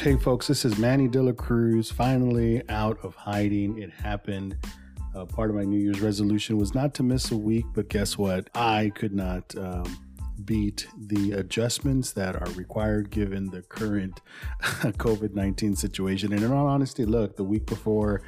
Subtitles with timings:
[0.00, 3.76] Hey, folks, this is Manny De La Cruz, finally out of hiding.
[3.82, 4.56] It happened.
[5.14, 8.16] Uh, part of my New Year's resolution was not to miss a week, but guess
[8.16, 8.48] what?
[8.54, 9.84] I could not um,
[10.46, 14.22] beat the adjustments that are required given the current
[14.62, 16.32] COVID 19 situation.
[16.32, 18.22] And in all honesty, look, the week before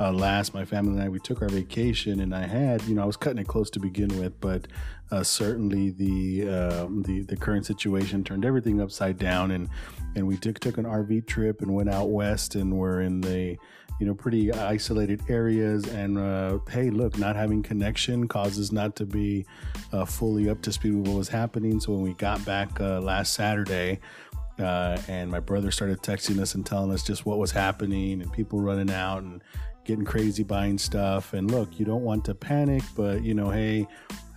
[0.00, 3.02] uh, last, my family and I, we took our vacation, and I had, you know,
[3.02, 4.66] I was cutting it close to begin with, but
[5.10, 9.68] uh, certainly the, uh, the the current situation turned everything upside down, and
[10.16, 13.58] and we took took an RV trip and went out west, and we're in the
[13.98, 19.04] you know pretty isolated areas, and uh, hey, look, not having connection causes not to
[19.04, 19.44] be
[19.92, 21.78] uh, fully up to speed with what was happening.
[21.78, 24.00] So when we got back uh, last Saturday.
[24.58, 28.60] and my brother started texting us and telling us just what was happening and people
[28.60, 29.40] running out and
[29.84, 31.32] getting crazy buying stuff.
[31.32, 33.86] And look, you don't want to panic, but you know, hey,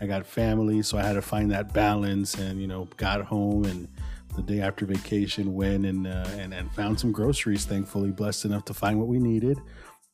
[0.01, 2.35] I got family, so I had to find that balance.
[2.35, 3.87] And you know, got home and
[4.35, 7.65] the day after vacation went and uh, and and found some groceries.
[7.65, 9.59] Thankfully, blessed enough to find what we needed.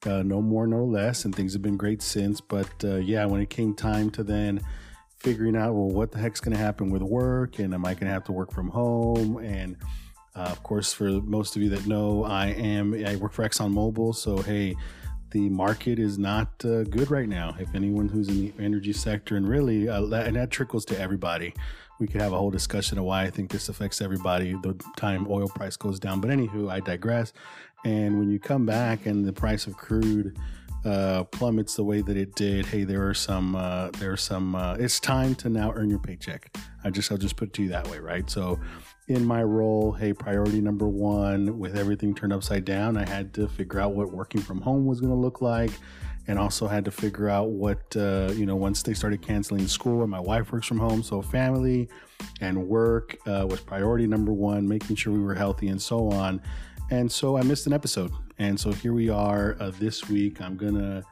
[0.06, 2.40] Uh, no more, no less, and things have been great since.
[2.40, 4.62] But uh, yeah, when it came time to then
[5.18, 8.08] figuring out, well, what the heck's going to happen with work, and am I going
[8.08, 9.76] to have to work from home, and
[10.36, 14.16] uh, of course, for most of you that know, I am I work for ExxonMobil,
[14.16, 14.76] so hey,
[15.32, 17.56] the market is not uh, good right now.
[17.60, 21.54] If anyone who's in the energy sector, and really, uh, and that trickles to everybody.
[22.00, 25.28] We could have a whole discussion of why I think this affects everybody the time
[25.30, 26.22] oil price goes down.
[26.22, 27.34] But anywho, I digress.
[27.84, 30.38] And when you come back and the price of crude
[30.86, 34.56] uh, plummets the way that it did, hey, there are some, uh, there are some.
[34.56, 36.56] Uh, it's time to now earn your paycheck.
[36.86, 38.30] I just, I'll just put it to you that way, right?
[38.30, 38.60] So
[39.10, 43.48] in my role, hey, priority number one, with everything turned upside down, I had to
[43.48, 45.72] figure out what working from home was going to look like.
[46.28, 50.04] And also had to figure out what, uh, you know, once they started canceling school
[50.04, 51.02] and my wife works from home.
[51.02, 51.90] So family
[52.40, 56.40] and work uh, was priority number one, making sure we were healthy and so on.
[56.92, 58.12] And so I missed an episode.
[58.38, 60.40] And so here we are uh, this week.
[60.40, 61.04] I'm going to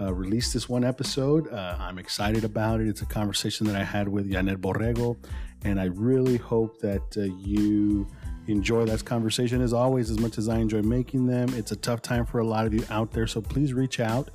[0.00, 1.52] uh, release this one episode.
[1.52, 2.88] Uh, I'm excited about it.
[2.88, 5.16] It's a conversation that I had with Janet Borrego,
[5.64, 8.06] and I really hope that uh, you
[8.46, 11.50] enjoy that conversation as always, as much as I enjoy making them.
[11.54, 14.30] It's a tough time for a lot of you out there, so please reach out.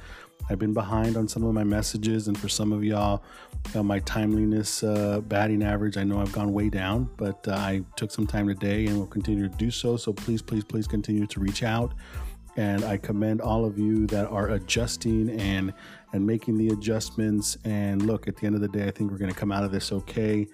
[0.50, 3.24] I've been behind on some of my messages, and for some of y'all,
[3.74, 7.82] uh, my timeliness uh, batting average, I know I've gone way down, but uh, I
[7.96, 9.98] took some time today and will continue to do so.
[9.98, 11.94] So please, please, please continue to reach out.
[12.58, 15.74] And I commend all of you that are adjusting and
[16.14, 17.58] and making the adjustments.
[17.66, 19.64] And look, at the end of the day, I think we're going to come out
[19.64, 20.48] of this okay.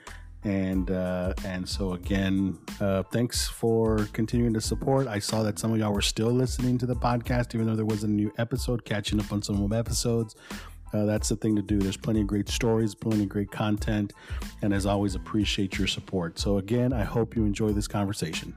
[0.44, 5.08] And uh, and so again, uh, thanks for continuing to support.
[5.08, 7.86] I saw that some of y'all were still listening to the podcast, even though there
[7.86, 10.36] was a new episode, catching up on some of episodes.
[10.94, 11.80] Uh, that's the thing to do.
[11.80, 14.14] There's plenty of great stories, plenty of great content,
[14.62, 16.40] and as always, appreciate your support.
[16.40, 18.56] So again, I hope you enjoy this conversation.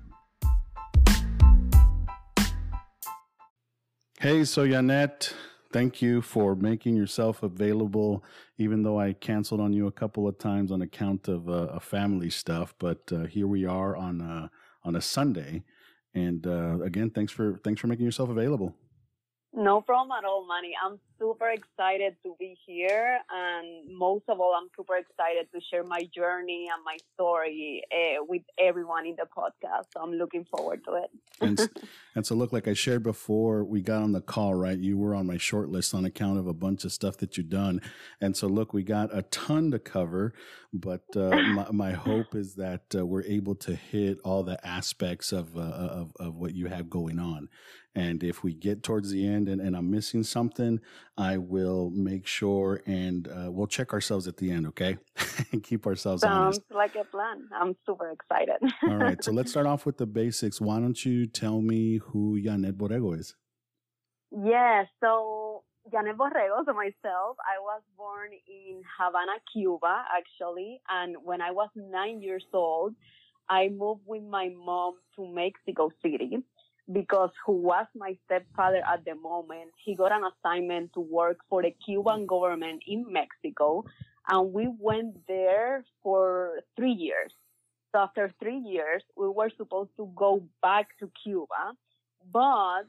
[4.25, 5.35] Hey, so Janet,
[5.71, 8.25] thank you for making yourself available,
[8.57, 12.31] even though I canceled on you a couple of times on account of uh, family
[12.31, 12.75] stuff.
[12.79, 14.51] But uh, here we are on a,
[14.83, 15.63] on a Sunday,
[16.15, 18.75] and uh, again, thanks for thanks for making yourself available.
[19.57, 20.75] No problem at all, Manny.
[20.85, 23.21] I'm super excited to be here.
[23.31, 28.25] And most of all, I'm super excited to share my journey and my story uh,
[28.29, 29.85] with everyone in the podcast.
[29.93, 31.11] So I'm looking forward to it.
[31.41, 31.71] and,
[32.17, 34.77] and, so, look, like I shared before we got on the call, right?
[34.77, 37.49] You were on my short list on account of a bunch of stuff that you've
[37.49, 37.81] done.
[38.21, 40.35] And so, look, we got a ton to cover.
[40.73, 45.31] But uh, my, my, hope is that uh, we're able to hit all the aspects
[45.31, 47.49] of, uh, of, of what you have going on.
[47.95, 50.81] And if we get towards the end and, and I'm missing something,
[51.17, 54.97] I will make sure and uh, we'll check ourselves at the end, okay?
[55.53, 56.63] and keep ourselves Sounds honest.
[56.73, 57.49] like a plan.
[57.55, 58.57] I'm super excited.
[58.83, 59.23] All right.
[59.23, 60.61] So let's start off with the basics.
[60.61, 63.37] Why don't you tell me who Janet Borrego is?
[64.33, 64.85] Yeah.
[65.01, 65.63] So
[65.93, 70.81] Janet Borrego, so myself, I was born in Havana, Cuba, actually.
[70.91, 72.95] And when I was nine years old,
[73.49, 76.43] I moved with my mom to Mexico City
[76.93, 81.63] because who was my stepfather at the moment, he got an assignment to work for
[81.63, 83.85] the Cuban government in Mexico.
[84.29, 87.33] And we went there for three years.
[87.93, 91.73] So after three years, we were supposed to go back to Cuba,
[92.33, 92.83] but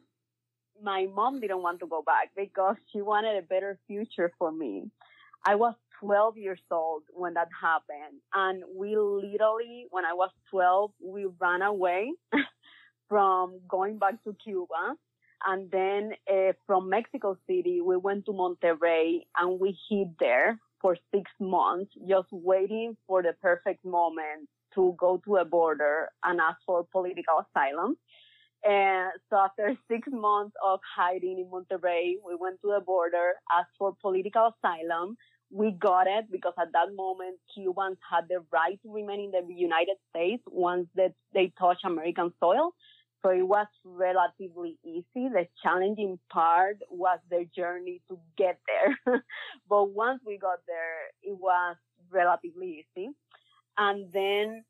[0.81, 4.89] my mom didn't want to go back because she wanted a better future for me.
[5.45, 8.19] I was 12 years old when that happened.
[8.33, 12.12] And we literally, when I was 12, we ran away
[13.15, 14.94] from going back to Cuba.
[15.47, 20.97] And then uh, from Mexico City, we went to Monterrey and we hid there for
[21.13, 26.57] six months, just waiting for the perfect moment to go to a border and ask
[26.65, 27.95] for political asylum.
[28.65, 33.77] And so after six months of hiding in Monterrey, we went to the border, asked
[33.79, 35.15] for political asylum.
[35.50, 39.53] We got it because at that moment, Cubans had the right to remain in the
[39.53, 42.73] United States once that they touch American soil.
[43.25, 45.04] So it was relatively easy.
[45.16, 49.19] The challenging part was the journey to get there.
[49.69, 51.75] but once we got there, it was
[52.12, 53.10] relatively easy.
[53.80, 54.63] And then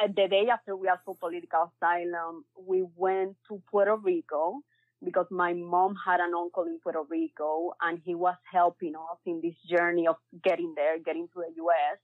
[0.00, 4.60] uh, the day after we asked for political asylum, we went to Puerto Rico
[5.04, 9.40] because my mom had an uncle in Puerto Rico and he was helping us in
[9.42, 10.14] this journey of
[10.44, 11.98] getting there, getting to the U.S.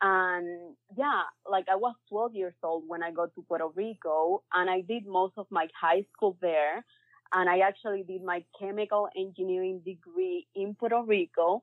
[0.00, 4.70] And yeah, like I was 12 years old when I got to Puerto Rico and
[4.70, 6.84] I did most of my high school there.
[7.32, 11.62] And I actually did my chemical engineering degree in Puerto Rico.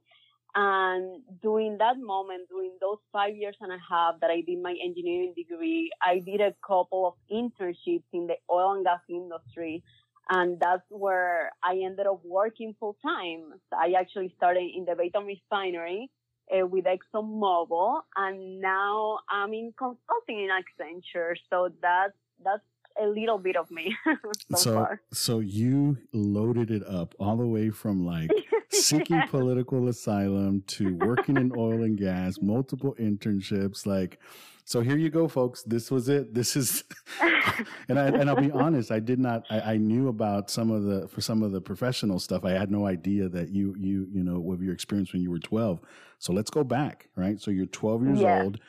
[0.54, 4.76] And during that moment, during those five years and a half that I did my
[4.84, 9.84] engineering degree, I did a couple of internships in the oil and gas industry.
[10.30, 13.54] And that's where I ended up working full time.
[13.74, 16.10] I actually started in the Baytown refinery
[16.52, 21.36] uh, with ExxonMobil and now I'm in consulting in Accenture.
[21.50, 22.14] So that's,
[22.44, 22.64] that's
[23.02, 23.96] a little bit of me
[24.52, 25.02] so, so, far.
[25.12, 28.30] So you loaded it up all the way from like
[28.70, 34.20] seeking political asylum to working in oil and gas, multiple internships, like
[34.66, 35.62] so here you go, folks.
[35.62, 36.34] This was it.
[36.34, 36.84] This is,
[37.88, 38.92] and I and I'll be honest.
[38.92, 39.46] I did not.
[39.52, 42.44] I, I, knew about some of the for some of the professional stuff.
[42.44, 45.38] I had no idea that you you you know of your experience when you were
[45.38, 45.82] twelve.
[46.18, 47.40] So let's go back, right?
[47.40, 48.42] So you're twelve years yeah.
[48.42, 48.60] old.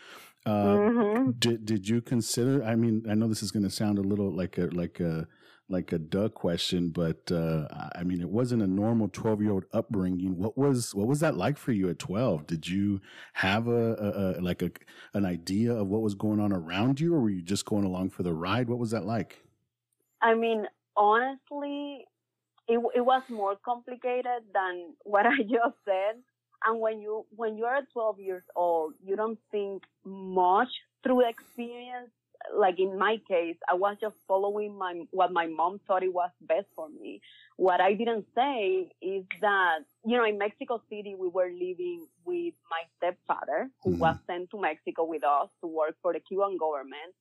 [0.44, 1.30] Uh, mm-hmm.
[1.38, 2.62] Did did you consider?
[2.62, 5.26] I mean, I know this is going to sound a little like a like a
[5.68, 9.64] like a duh question, but uh, I mean, it wasn't a normal twelve year old
[9.72, 10.36] upbringing.
[10.36, 12.46] What was what was that like for you at twelve?
[12.46, 13.00] Did you
[13.34, 14.70] have a, a, a, like a
[15.14, 18.10] an idea of what was going on around you, or were you just going along
[18.10, 18.68] for the ride?
[18.68, 19.44] What was that like?
[20.22, 20.66] I mean,
[20.96, 22.06] honestly,
[22.68, 26.22] it it was more complicated than what I just said.
[26.64, 30.70] And when you when you are 12 years old, you don't think much
[31.02, 32.10] through experience
[32.54, 36.30] like in my case, I was just following my, what my mom thought it was
[36.42, 37.20] best for me.
[37.56, 42.54] What I didn't say is that, you know, in Mexico City, we were living with
[42.70, 44.00] my stepfather who mm-hmm.
[44.00, 47.14] was sent to Mexico with us to work for the Cuban government.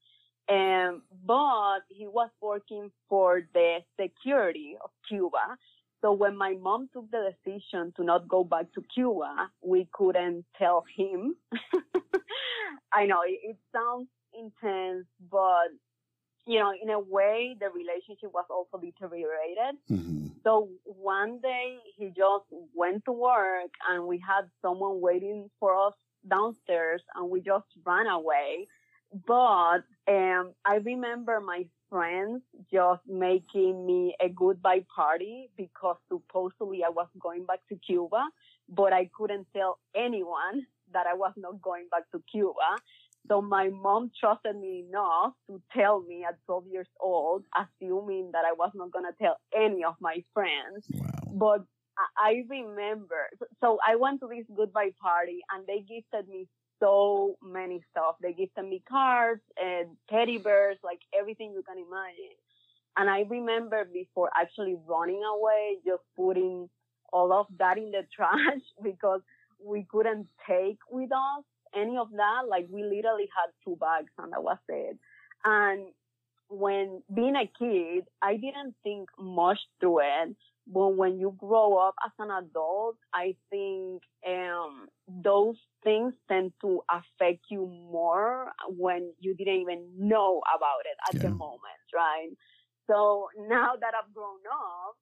[0.47, 5.57] And, but he was working for the security of Cuba.
[6.01, 10.45] So when my mom took the decision to not go back to Cuba, we couldn't
[10.57, 11.35] tell him.
[12.93, 15.69] I know it, it sounds intense, but
[16.47, 19.79] you know, in a way, the relationship was also deteriorated.
[19.89, 20.27] Mm-hmm.
[20.43, 25.93] So one day he just went to work and we had someone waiting for us
[26.29, 28.67] downstairs and we just ran away.
[29.25, 32.41] But, um, I remember my friends
[32.71, 38.23] just making me a goodbye party because supposedly I was going back to Cuba,
[38.69, 42.77] but I couldn't tell anyone that I was not going back to Cuba.
[43.27, 48.45] So my mom trusted me enough to tell me at 12 years old, assuming that
[48.45, 50.85] I was not going to tell any of my friends.
[50.89, 51.09] Wow.
[51.31, 51.63] But
[52.17, 53.29] I remember,
[53.61, 56.47] so I went to this goodbye party and they gifted me
[56.79, 58.15] so many stuff.
[58.21, 62.35] They gifted me cards and teddy bears, like everything you can imagine.
[62.97, 66.69] And I remember before actually running away, just putting
[67.11, 69.21] all of that in the trash because
[69.63, 71.43] we couldn't take with us
[71.75, 72.47] any of that.
[72.49, 74.97] Like we literally had two bags and that was it.
[75.43, 75.87] And
[76.49, 80.35] when being a kid, I didn't think much through it.
[80.67, 86.81] But when you grow up as an adult, I think um, those things tend to
[86.89, 91.29] affect you more when you didn't even know about it at yeah.
[91.29, 92.29] the moment, right?
[92.87, 94.95] So now that I've grown up,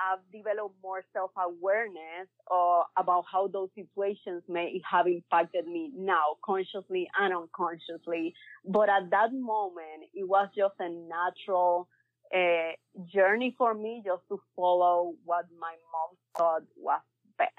[0.00, 7.08] I've developed more self-awareness uh, about how those situations may have impacted me now, consciously
[7.20, 8.34] and unconsciously.
[8.64, 11.88] But at that moment, it was just a natural
[12.34, 12.72] uh,
[13.12, 17.00] journey for me just to follow what my mom thought was
[17.38, 17.50] best.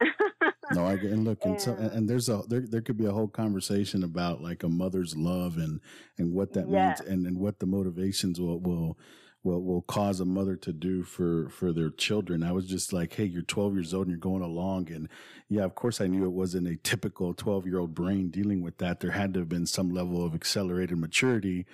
[0.72, 3.28] no, I and look, and, so, and there's a there there could be a whole
[3.28, 5.80] conversation about like a mother's love and
[6.18, 8.98] and what that means and and what the motivations will will
[9.44, 12.42] will will cause a mother to do for for their children.
[12.42, 15.08] I was just like, hey, you're 12 years old and you're going along, and
[15.48, 18.78] yeah, of course, I knew it wasn't a typical 12 year old brain dealing with
[18.78, 19.00] that.
[19.00, 21.66] There had to have been some level of accelerated maturity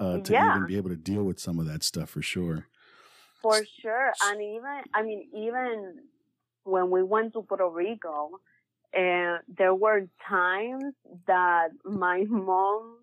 [0.00, 0.56] uh, to yeah.
[0.56, 2.66] even be able to deal with some of that stuff for sure.
[3.42, 6.00] For sure, and even I mean, even
[6.64, 8.40] when we went to Puerto Rico,
[8.94, 10.94] and there were times
[11.26, 12.96] that my mom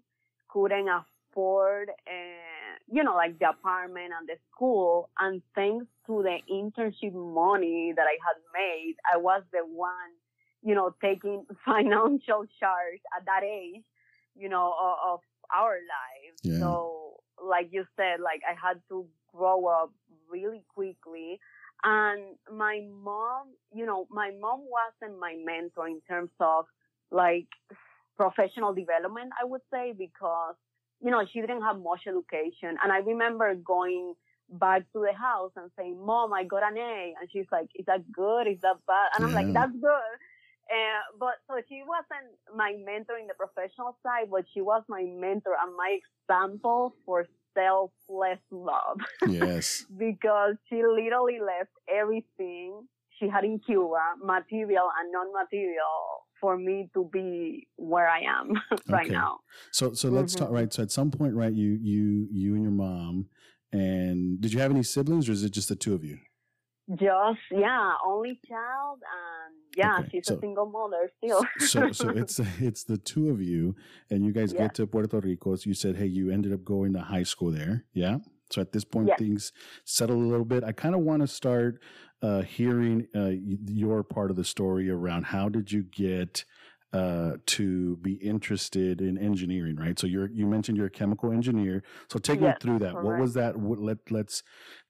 [0.50, 1.90] couldn't afford.
[2.08, 2.55] Uh,
[2.92, 5.10] you know, like the apartment and the school.
[5.20, 10.14] And thanks to the internship money that I had made, I was the one,
[10.62, 13.84] you know, taking financial charge at that age,
[14.36, 15.20] you know, of, of
[15.56, 16.40] our lives.
[16.44, 16.60] Yeah.
[16.60, 19.92] So, like you said, like I had to grow up
[20.30, 21.40] really quickly.
[21.84, 26.66] And my mom, you know, my mom wasn't my mentor in terms of
[27.12, 27.48] like
[28.18, 30.56] professional development, I would say, because
[31.02, 32.78] you know, she didn't have much education.
[32.82, 34.16] And I remember going
[34.50, 37.14] back to the house and saying, Mom, I got an A.
[37.20, 38.48] And she's like, Is that good?
[38.48, 39.10] Is that bad?
[39.16, 40.16] And I'm like, That's good.
[40.66, 45.04] Uh, but so she wasn't my mentor in the professional side, but she was my
[45.04, 49.00] mentor and my example for selfless love.
[49.28, 49.86] Yes.
[49.98, 52.88] because she literally left everything
[53.20, 58.54] she had in Cuba, material and non-material, for me to be where I am
[58.90, 59.14] right okay.
[59.14, 59.40] now.
[59.72, 60.46] So so let's mm-hmm.
[60.46, 60.72] talk right.
[60.72, 63.28] So at some point, right, you you you and your mom,
[63.72, 66.20] and did you have any siblings, or is it just the two of you?
[66.92, 70.10] Just yeah, only child, and yeah, okay.
[70.12, 71.44] she's so, a single mother still.
[71.60, 73.76] so so it's it's the two of you,
[74.12, 74.62] and you guys yeah.
[74.62, 75.56] get to Puerto Rico.
[75.56, 78.18] So you said, hey, you ended up going to high school there, yeah.
[78.52, 79.20] So at this point, yes.
[79.20, 79.52] things
[79.86, 80.64] settle a little bit.
[80.64, 81.82] I kind of want to start
[82.22, 83.32] uh, hearing uh,
[83.68, 86.46] your part of the story around how did you get
[86.94, 90.00] uh, to be interested in engineering, right?
[90.00, 91.84] So you're you mentioned you're a chemical engineer.
[92.10, 92.94] So take yes, me through that.
[92.94, 93.06] Correct.
[93.06, 93.62] What was that?
[93.62, 94.44] Let let's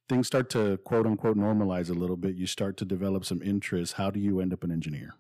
[0.08, 2.36] things start to quote unquote normalize a little bit.
[2.36, 3.94] You start to develop some interest.
[3.94, 5.16] How do you end up an engineer?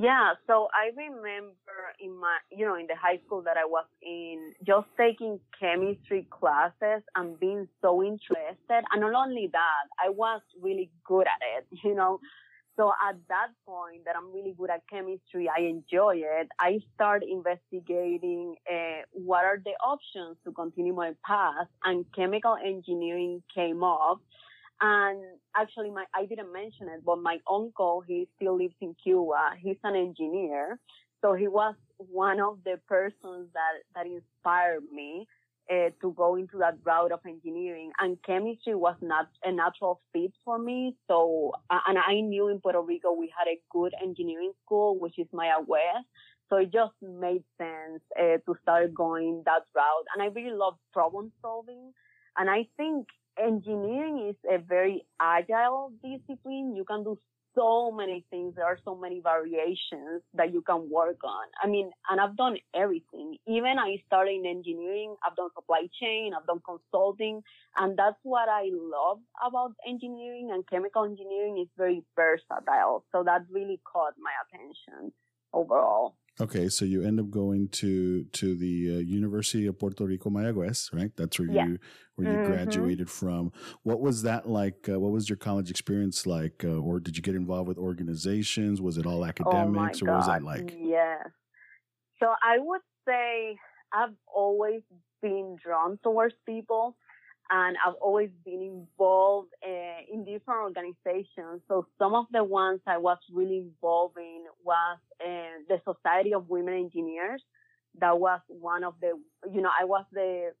[0.00, 3.84] Yeah, so I remember in my, you know, in the high school that I was
[4.00, 8.84] in, just taking chemistry classes and being so interested.
[8.92, 12.20] And not only that, I was really good at it, you know.
[12.76, 16.46] So at that point that I'm really good at chemistry, I enjoy it.
[16.60, 23.42] I start investigating uh, what are the options to continue my path and chemical engineering
[23.52, 24.20] came up.
[24.80, 25.22] And
[25.56, 29.56] actually, my I didn't mention it, but my uncle he still lives in Cuba.
[29.60, 30.78] He's an engineer,
[31.20, 35.26] so he was one of the persons that that inspired me
[35.70, 37.90] uh, to go into that route of engineering.
[37.98, 40.94] And chemistry was not a natural fit for me.
[41.08, 45.26] So, and I knew in Puerto Rico we had a good engineering school, which is
[45.34, 46.04] Mayagüez.
[46.48, 50.06] So it just made sense uh, to start going that route.
[50.14, 51.92] And I really love problem solving.
[52.38, 53.08] And I think
[53.40, 56.74] engineering is a very agile discipline.
[56.76, 57.18] You can do
[57.54, 58.54] so many things.
[58.54, 61.46] There are so many variations that you can work on.
[61.62, 63.36] I mean, and I've done everything.
[63.46, 65.16] Even I started in engineering.
[65.26, 66.32] I've done supply chain.
[66.36, 67.42] I've done consulting.
[67.76, 73.04] And that's what I love about engineering and chemical engineering is very versatile.
[73.12, 75.12] So that really caught my attention
[75.52, 76.14] overall.
[76.40, 80.92] Okay, so you end up going to to the uh, University of Puerto Rico Mayagüez,
[80.94, 81.10] right?
[81.16, 81.66] That's where yeah.
[81.66, 81.78] you
[82.14, 82.52] where you mm-hmm.
[82.52, 83.52] graduated from.
[83.82, 84.88] What was that like?
[84.88, 86.62] Uh, what was your college experience like?
[86.64, 88.80] Uh, or did you get involved with organizations?
[88.80, 90.76] Was it all oh academics, oh or what was that like?
[90.78, 91.26] Yes.
[92.20, 93.56] So I would say
[93.92, 94.82] I've always
[95.20, 96.96] been drawn towards people
[97.50, 101.62] and I've always been involved uh, in different organizations.
[101.66, 106.48] So some of the ones I was really involved in was uh, the Society of
[106.48, 107.42] Women Engineers.
[108.00, 109.12] That was one of the,
[109.52, 110.52] you know, I was the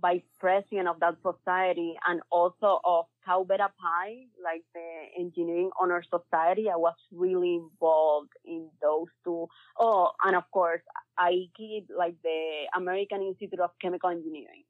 [0.00, 6.02] vice president of that society and also of Tau Beta Pi, like the Engineering Honor
[6.02, 6.68] Society.
[6.68, 9.46] I was really involved in those two.
[9.78, 10.82] Oh, and of course,
[11.18, 14.64] AICHE, like the American Institute of Chemical Engineering.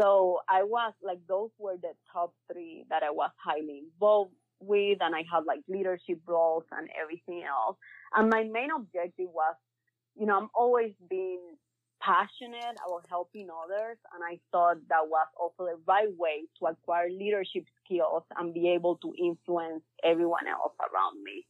[0.00, 4.98] So I was like, those were the top three that I was highly involved with
[5.00, 7.76] and I had like leadership roles and everything else.
[8.14, 9.54] And my main objective was,
[10.18, 11.40] you know, I'm always being
[12.00, 17.08] passionate about helping others and I thought that was also the right way to acquire
[17.10, 21.46] leadership skills and be able to influence everyone else around me.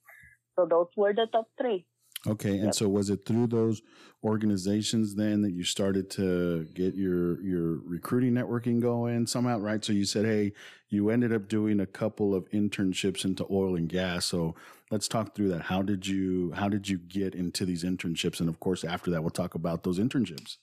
[0.56, 1.86] So those were the top three.
[2.26, 2.74] Okay, and yep.
[2.74, 3.82] so was it through those
[4.24, 9.84] organizations then that you started to get your your recruiting networking going somehow, right?
[9.84, 10.52] So you said, hey,
[10.88, 14.26] you ended up doing a couple of internships into oil and gas.
[14.26, 14.54] So
[14.90, 15.62] let's talk through that.
[15.62, 18.40] How did you how did you get into these internships?
[18.40, 20.56] And of course, after that, we'll talk about those internships.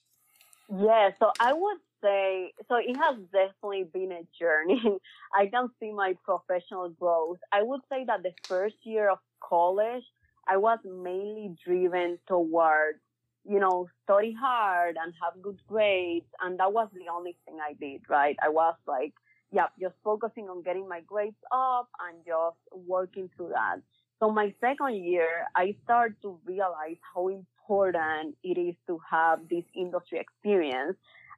[0.70, 4.82] Yeah, so I would say so it has definitely been a journey.
[5.34, 7.38] I can see my professional growth.
[7.51, 10.03] I would say that the first year of college
[10.47, 13.00] I was mainly driven towards,
[13.45, 16.25] you know, study hard and have good grades.
[16.41, 18.35] And that was the only thing I did, right?
[18.43, 19.13] I was like,
[19.51, 22.57] yeah, just focusing on getting my grades up and just
[22.88, 23.77] working through that.
[24.19, 29.63] So my second year, I started to realize how important it is to have this
[29.75, 30.97] industry experience.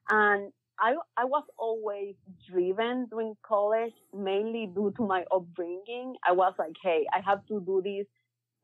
[0.09, 2.15] And I, I was always
[2.49, 6.15] driven during college, mainly due to my upbringing.
[6.27, 8.05] I was like, hey, I have to do this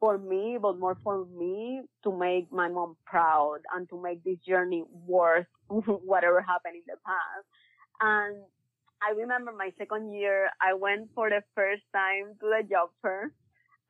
[0.01, 4.39] for me, but more for me to make my mom proud and to make this
[4.39, 7.47] journey worth whatever happened in the past.
[8.01, 8.37] And
[9.03, 13.31] I remember my second year, I went for the first time to the job fair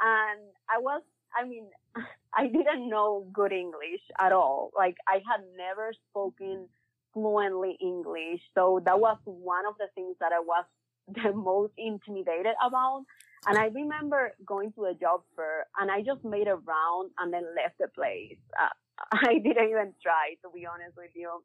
[0.02, 1.04] and I was,
[1.36, 1.68] I mean,
[2.34, 4.72] I didn't know good English at all.
[4.78, 6.68] Like I had never spoken
[7.14, 8.42] fluently English.
[8.56, 10.66] So that was one of the things that I was
[11.08, 13.06] the most intimidated about.
[13.48, 17.34] And I remember going to a job fair and I just made a round and
[17.34, 18.38] then left the place.
[18.60, 18.70] Uh,
[19.12, 21.42] I didn't even try to be honest with you.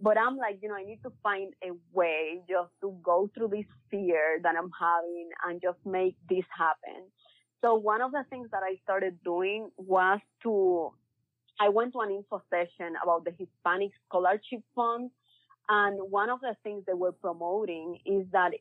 [0.00, 3.48] But I'm like, you know, I need to find a way just to go through
[3.48, 7.02] this fear that I'm having and just make this happen.
[7.62, 10.92] So one of the things that I started doing was to,
[11.60, 15.10] I went to an info session about the Hispanic Scholarship Fund.
[15.68, 18.52] And one of the things they were promoting is that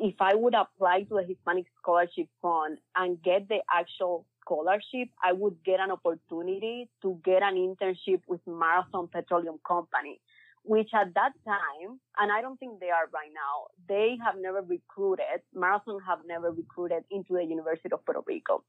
[0.00, 5.32] if I would apply to the Hispanic Scholarship Fund and get the actual scholarship, I
[5.32, 10.20] would get an opportunity to get an internship with Marathon Petroleum Company,
[10.64, 14.62] which at that time, and I don't think they are right now, they have never
[14.62, 18.64] recruited, Marathon have never recruited into the University of Puerto Rico.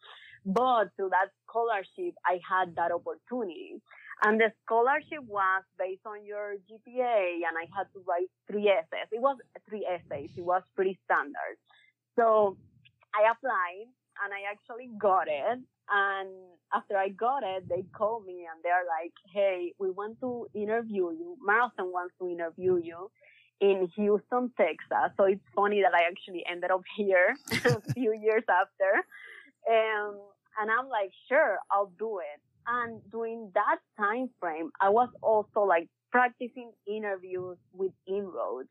[0.46, 3.82] But through that scholarship, I had that opportunity.
[4.22, 9.08] And the scholarship was based on your GPA and I had to write three essays.
[9.12, 10.30] It was three essays.
[10.36, 11.56] It was pretty standard.
[12.18, 12.58] So
[13.16, 13.88] I applied
[14.24, 15.60] and I actually got it.
[15.92, 16.30] And
[16.74, 21.12] after I got it, they called me and they're like, Hey, we want to interview
[21.12, 21.38] you.
[21.42, 23.10] Marathon wants to interview you
[23.62, 25.12] in Houston, Texas.
[25.18, 27.36] So it's funny that I actually ended up here
[27.66, 29.06] a few years after.
[29.70, 30.20] Um,
[30.60, 32.42] and I'm like, sure, I'll do it.
[32.68, 38.70] And during that time frame, I was also like practicing interviews with INROADS.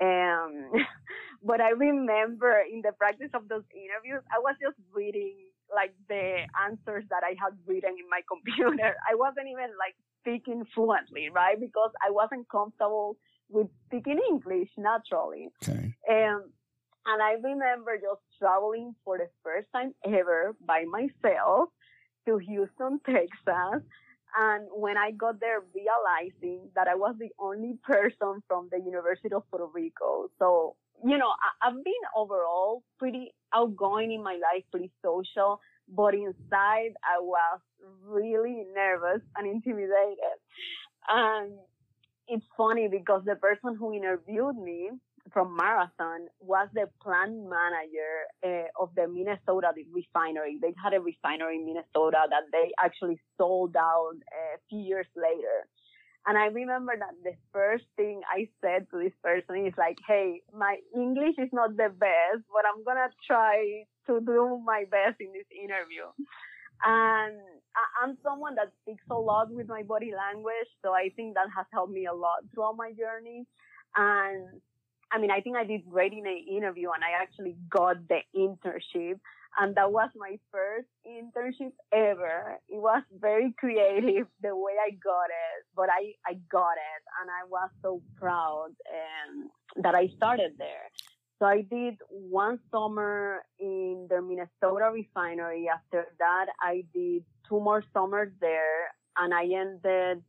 [0.00, 0.72] Um,
[1.42, 5.36] but I remember in the practice of those interviews, I was just reading
[5.74, 8.96] like the answers that I had written in my computer.
[9.08, 11.58] I wasn't even like speaking fluently, right?
[11.58, 13.16] Because I wasn't comfortable
[13.48, 15.48] with speaking English naturally.
[15.62, 15.94] Okay.
[16.08, 16.50] Um,
[17.06, 21.70] and I remember just traveling for the first time ever by myself
[22.26, 23.82] to Houston, Texas.
[24.38, 29.34] And when I got there, realizing that I was the only person from the University
[29.34, 30.30] of Puerto Rico.
[30.38, 31.28] So, you know,
[31.62, 37.60] I, have been overall pretty outgoing in my life, pretty social, but inside I was
[38.04, 40.38] really nervous and intimidated.
[41.08, 41.54] And
[42.28, 44.90] it's funny because the person who interviewed me,
[45.32, 50.58] from Marathon was the plant manager uh, of the Minnesota refinery.
[50.60, 55.68] They had a refinery in Minnesota that they actually sold out a few years later.
[56.26, 60.42] And I remember that the first thing I said to this person is like, Hey,
[60.52, 65.16] my English is not the best, but I'm going to try to do my best
[65.20, 66.04] in this interview.
[66.84, 67.40] And
[68.02, 70.68] I'm someone that speaks a lot with my body language.
[70.82, 73.46] So I think that has helped me a lot throughout my journey.
[73.96, 74.60] And
[75.12, 78.20] I mean, I think I did great in the interview and I actually got the
[78.36, 79.18] internship.
[79.58, 82.56] And that was my first internship ever.
[82.68, 87.28] It was very creative the way I got it, but I, I got it and
[87.30, 89.50] I was so proud and
[89.84, 90.88] that I started there.
[91.40, 95.68] So I did one summer in the Minnesota refinery.
[95.72, 100.22] After that, I did two more summers there and I ended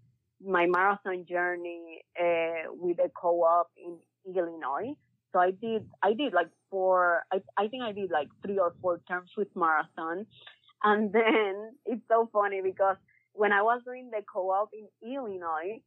[0.44, 4.94] my Marathon journey uh, with a co-op in Illinois.
[5.34, 8.74] So I did, I did like four, I, I think I did like three or
[8.82, 10.26] four terms with Marathon.
[10.84, 12.98] And then it's so funny because
[13.34, 15.82] when I was doing the co-op in Illinois,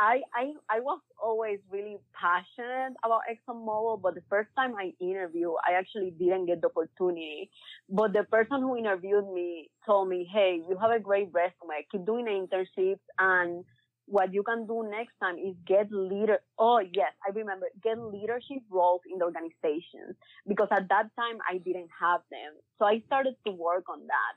[0.00, 5.54] I, I, I was always really passionate about ExxonMobil, but the first time I interviewed,
[5.68, 7.50] I actually didn't get the opportunity.
[7.90, 11.84] But the person who interviewed me told me, Hey, you have a great resume.
[11.90, 13.64] Keep doing the internships and
[14.08, 16.38] what you can do next time is get leader.
[16.58, 20.16] Oh yes, I remember get leadership roles in the organizations
[20.46, 22.56] because at that time I didn't have them.
[22.78, 24.34] So I started to work on that.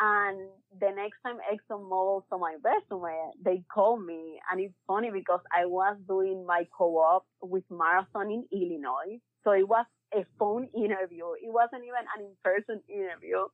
[0.00, 0.48] And
[0.80, 4.40] the next time ExxonMobil saw my resume, they called me.
[4.50, 9.20] And it's funny because I was doing my co-op with Marathon in Illinois.
[9.44, 11.26] So it was a phone interview.
[11.40, 13.46] It wasn't even an in-person interview.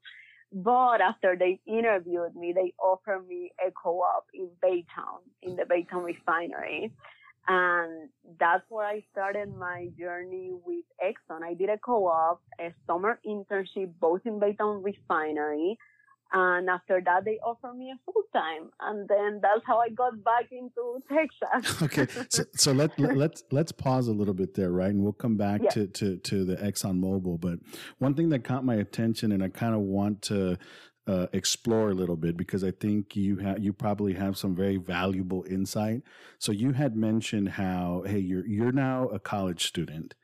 [0.53, 6.05] But after they interviewed me, they offered me a co-op in Baytown, in the Baytown
[6.05, 6.93] refinery.
[7.47, 11.43] And that's where I started my journey with Exxon.
[11.43, 15.79] I did a co-op, a summer internship, both in Baytown refinery.
[16.33, 20.23] And after that, they offered me a full time, and then that's how I got
[20.23, 21.83] back into Texas.
[21.83, 24.91] okay, so, so let, let let's let's pause a little bit there, right?
[24.91, 27.41] And we'll come back to to to the Exxon Mobil.
[27.41, 27.59] But
[27.99, 30.57] one thing that caught my attention, and I kind of want to
[31.11, 34.77] uh, explore a little bit because I think you have you probably have some very
[34.77, 36.03] valuable insight.
[36.39, 40.15] So you had mentioned how hey you're you're now a college student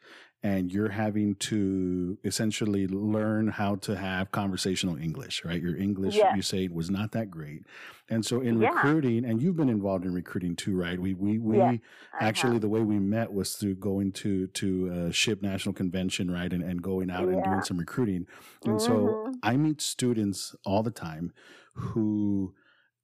[0.47, 5.61] and you're having to essentially learn how to have conversational English, right?
[5.61, 7.65] Your English, you say, was not that great.
[8.09, 8.69] And so in yeah.
[8.69, 11.01] recruiting, and you've been involved in recruiting too, right?
[11.01, 11.79] We, we, we yeah,
[12.21, 16.53] actually, the way we met was through going to, to a SHPE National Convention, right?
[16.53, 17.35] And, and going out yeah.
[17.35, 18.29] and doing some recruiting.
[18.65, 18.87] And mm-hmm.
[18.87, 21.33] so I meet students all the time
[21.75, 22.55] who,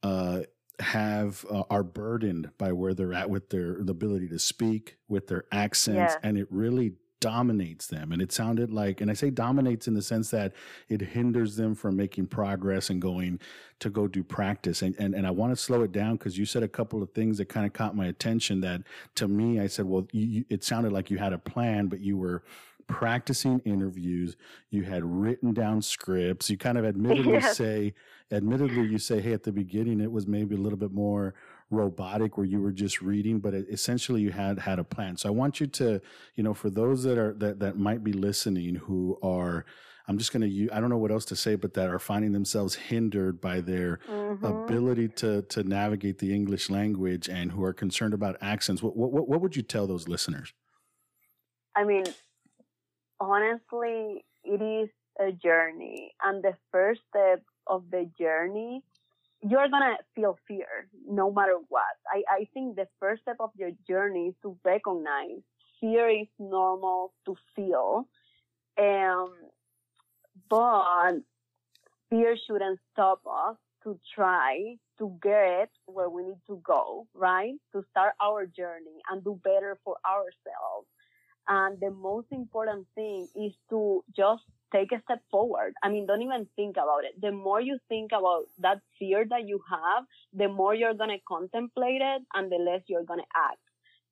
[0.04, 0.42] uh,
[0.78, 5.28] have uh, are burdened by where they're at with their the ability to speak with
[5.28, 8.10] their accents and it really dominates them.
[8.10, 10.52] And it sounded like, and I say dominates in the sense that
[10.88, 13.38] it hinders them from making progress and going
[13.78, 14.82] to go do practice.
[14.82, 17.12] And, and, and I want to slow it down because you said a couple of
[17.12, 18.82] things that kind of caught my attention that
[19.14, 22.00] to me, I said, well, you, you, it sounded like you had a plan, but
[22.00, 22.42] you were
[22.88, 24.36] practicing interviews.
[24.70, 26.50] You had written down scripts.
[26.50, 27.56] You kind of admittedly yes.
[27.56, 27.94] say,
[28.32, 31.34] admittedly, you say, hey, at the beginning, it was maybe a little bit more
[31.72, 35.16] robotic where you were just reading, but essentially you had had a plan.
[35.16, 36.00] So I want you to,
[36.34, 39.64] you know, for those that are that that might be listening who are
[40.08, 42.32] I'm just going to I don't know what else to say but that are finding
[42.32, 44.44] themselves hindered by their mm-hmm.
[44.44, 48.82] ability to to navigate the English language and who are concerned about accents.
[48.82, 50.52] What what what would you tell those listeners?
[51.74, 52.04] I mean,
[53.20, 58.82] honestly, it is a journey and the first step of the journey
[59.42, 61.96] you're gonna feel fear no matter what.
[62.06, 65.42] I, I think the first step of your journey is to recognize
[65.80, 68.08] fear is normal to feel.
[68.78, 69.34] Um,
[70.48, 71.14] but
[72.08, 77.54] fear shouldn't stop us to try to get where we need to go, right?
[77.72, 80.86] To start our journey and do better for ourselves.
[81.48, 85.74] And the most important thing is to just take a step forward.
[85.82, 87.20] I mean, don't even think about it.
[87.20, 91.18] The more you think about that fear that you have, the more you're going to
[91.28, 93.58] contemplate it and the less you're going to act.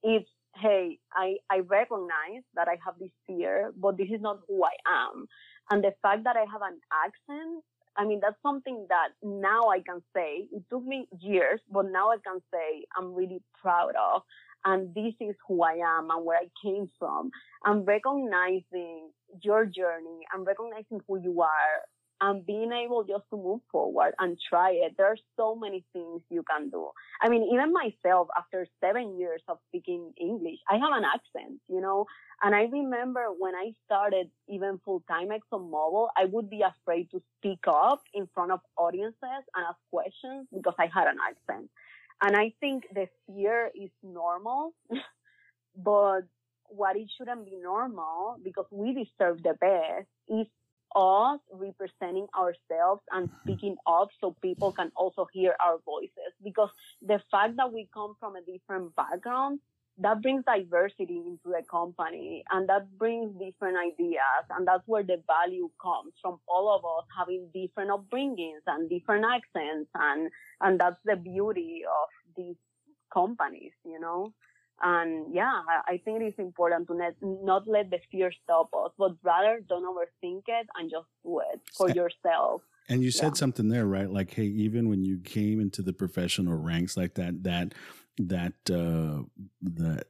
[0.02, 0.24] If,
[0.56, 4.76] hey, I, I recognize that I have this fear, but this is not who I
[4.86, 5.26] am.
[5.70, 7.64] And the fact that I have an accent,
[7.96, 10.46] I mean, that's something that now I can say.
[10.52, 14.22] It took me years, but now I can say I'm really proud of
[14.64, 17.30] and this is who I am and where I came from.
[17.64, 19.10] And recognizing
[19.42, 21.84] your journey and recognizing who you are
[22.20, 24.94] and being able just to move forward and try it.
[24.96, 26.90] There are so many things you can do.
[27.22, 31.80] I mean, even myself, after seven years of speaking English, I have an accent, you
[31.80, 32.06] know,
[32.42, 37.60] and I remember when I started even full-time ExxonMobil, I would be afraid to speak
[37.66, 39.14] up in front of audiences
[39.54, 41.70] and ask questions because I had an accent.
[42.22, 44.74] And I think the fear is normal,
[45.76, 46.22] but
[46.66, 50.46] what it shouldn't be normal because we deserve the best is
[50.94, 56.32] us representing ourselves and speaking up so people can also hear our voices.
[56.42, 59.60] Because the fact that we come from a different background
[60.00, 65.22] that brings diversity into the company and that brings different ideas and that's where the
[65.26, 70.30] value comes from all of us having different upbringings and different accents and
[70.62, 72.56] and that's the beauty of these
[73.12, 74.32] companies you know?
[74.82, 78.92] And yeah i, think it is important to net, not let the fear stop us
[78.96, 82.62] but rather don't overthink it and just do it for yourself.
[82.88, 83.34] and you said yeah.
[83.34, 84.10] something there right?
[84.10, 87.74] Like hey even when you came into the professional ranks like that that
[88.28, 89.24] that uh,
[89.62, 90.06] that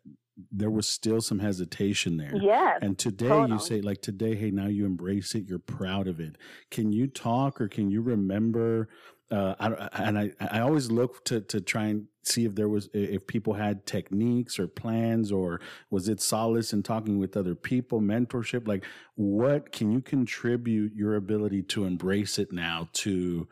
[0.50, 2.34] there was still some hesitation there.
[2.34, 2.78] Yeah.
[2.80, 3.52] And today totally.
[3.52, 5.44] you say like today, hey, now you embrace it.
[5.46, 6.36] You're proud of it.
[6.70, 8.88] Can you talk or can you remember?
[9.30, 12.88] Uh, I, and I, I always look to, to try and see if there was,
[12.92, 18.00] if people had techniques or plans or was it solace in talking with other people,
[18.00, 18.66] mentorship?
[18.66, 23.46] Like what can you contribute your ability to embrace it now to,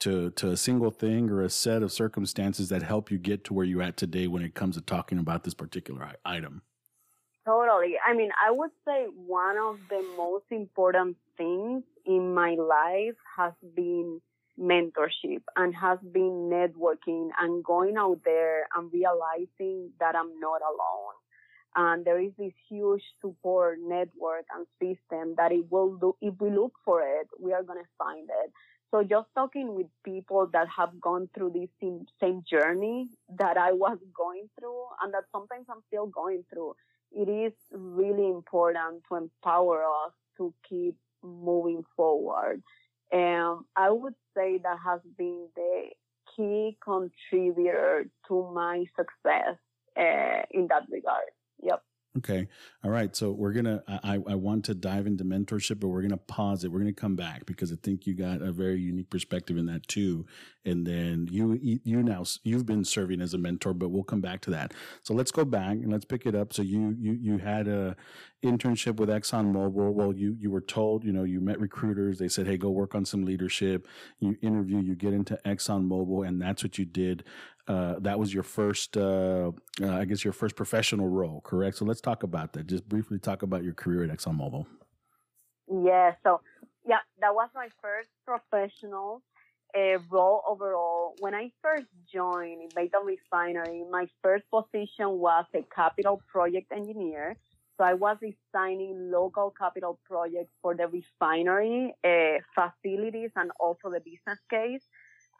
[0.00, 3.54] to to a single thing or a set of circumstances that help you get to
[3.54, 6.62] where you're at today when it comes to talking about this particular item?
[7.46, 7.94] Totally.
[8.06, 13.52] I mean i would say one of the most important things in my life has
[13.74, 14.20] been
[14.58, 21.14] mentorship and has been networking and going out there and realizing that i'm not alone.
[21.76, 26.50] And there is this huge support network and system that it will do if we
[26.50, 28.52] look for it we are going to find it
[28.94, 33.08] so just talking with people that have gone through this same, same journey
[33.40, 36.74] that I was going through and that sometimes I'm still going through,
[37.10, 42.62] it is really important to empower us to keep moving forward.
[43.10, 45.88] And I would say that has been the
[46.36, 49.56] key contributor to my success
[49.98, 51.30] uh, in that regard.
[51.60, 51.82] Yep.
[52.16, 52.46] Okay.
[52.84, 53.14] All right.
[53.16, 56.16] So we're going to, I, I want to dive into mentorship, but we're going to
[56.16, 56.70] pause it.
[56.70, 59.66] We're going to come back because I think you got a very unique perspective in
[59.66, 60.24] that too.
[60.64, 64.42] And then you, you now, you've been serving as a mentor, but we'll come back
[64.42, 64.74] to that.
[65.02, 66.52] So let's go back and let's pick it up.
[66.52, 67.96] So you, you, you had a
[68.44, 69.92] internship with Exxon Mobil.
[69.92, 72.18] Well, you, you were told, you know, you met recruiters.
[72.18, 73.88] They said, Hey, go work on some leadership.
[74.20, 77.24] You interview, you get into Exxon Mobil and that's what you did
[77.66, 81.78] uh, that was your first, uh, uh, I guess, your first professional role, correct?
[81.78, 82.66] So let's talk about that.
[82.66, 84.66] Just briefly talk about your career at ExxonMobil.
[85.68, 86.12] Yeah.
[86.22, 86.40] So
[86.86, 89.22] yeah, that was my first professional
[89.74, 91.14] uh, role overall.
[91.20, 97.36] When I first joined Baytown Refinery, my first position was a capital project engineer.
[97.78, 104.00] So I was designing local capital projects for the refinery uh, facilities and also the
[104.00, 104.82] business case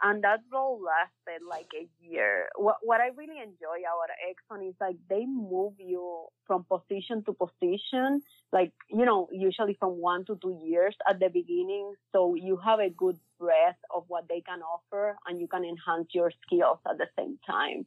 [0.04, 2.48] and that role lasted like a year.
[2.56, 7.32] What, what I really enjoy about Exxon is like they move you from position to
[7.32, 8.20] position,
[8.52, 11.94] like, you know, usually from one to two years at the beginning.
[12.12, 16.08] So you have a good breadth of what they can offer and you can enhance
[16.12, 17.86] your skills at the same time.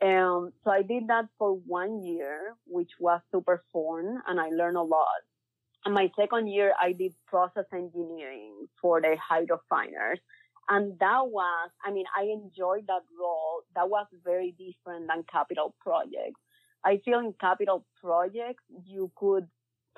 [0.00, 4.76] Um, so I did that for one year, which was super fun and I learned
[4.76, 5.22] a lot.
[5.84, 10.18] And my second year, I did process engineering for the hydrofiners
[10.68, 13.62] and that was, I mean, I enjoyed that role.
[13.74, 16.40] That was very different than capital projects.
[16.84, 19.48] I feel in capital projects, you could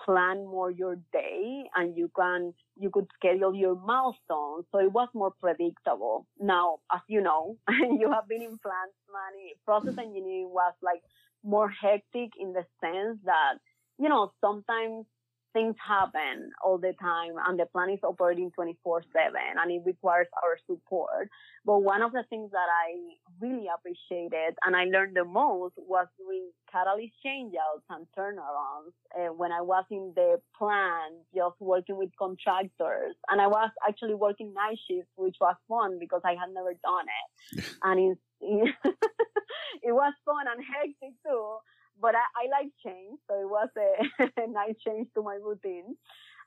[0.04, 4.64] plan more your day and you can, you could schedule your milestones.
[4.72, 6.26] So it was more predictable.
[6.38, 11.02] Now, as you know, you have been in plant money, process engineering was like
[11.44, 13.54] more hectic in the sense that,
[13.98, 15.04] you know, sometimes
[15.52, 20.26] things happen all the time and the plant is operating 24 7 and it requires
[20.42, 21.28] our support.
[21.64, 22.94] But one of the things that I
[23.40, 29.52] really appreciated and I learned the most was doing catalyst changeouts and turnarounds uh, when
[29.52, 33.16] I was in the plant, just working with contractors.
[33.28, 37.06] And I was actually working night shifts, which was fun because I had never done
[37.08, 37.64] it.
[37.82, 41.56] and it was fun and hectic too
[42.00, 45.96] but I, I like change, so it was a, a nice change to my routine.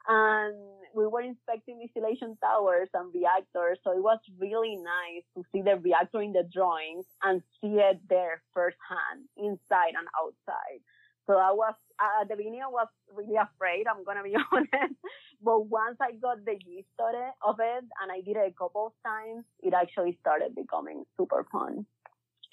[0.07, 0.55] And
[0.93, 5.77] we were inspecting distillation towers and reactors, so it was really nice to see the
[5.77, 10.83] reactor in the drawings and see it there firsthand, inside and outside.
[11.25, 13.85] So I was uh, at the beginning I was really afraid.
[13.87, 14.99] I'm gonna be honest,
[15.41, 18.57] but once I got the gist of it, of it, and I did it a
[18.57, 21.85] couple of times, it actually started becoming super fun.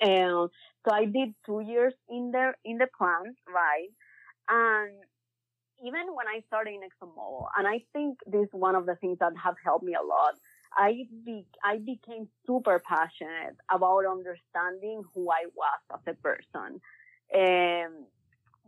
[0.00, 0.50] And
[0.84, 3.88] so I did two years in the in the plant, right?
[4.48, 4.92] And
[5.84, 9.18] even when I started in ExxonMobil, and I think this is one of the things
[9.20, 10.34] that have helped me a lot.
[10.74, 16.80] I be, I became super passionate about understanding who I was as a person.
[17.32, 18.04] And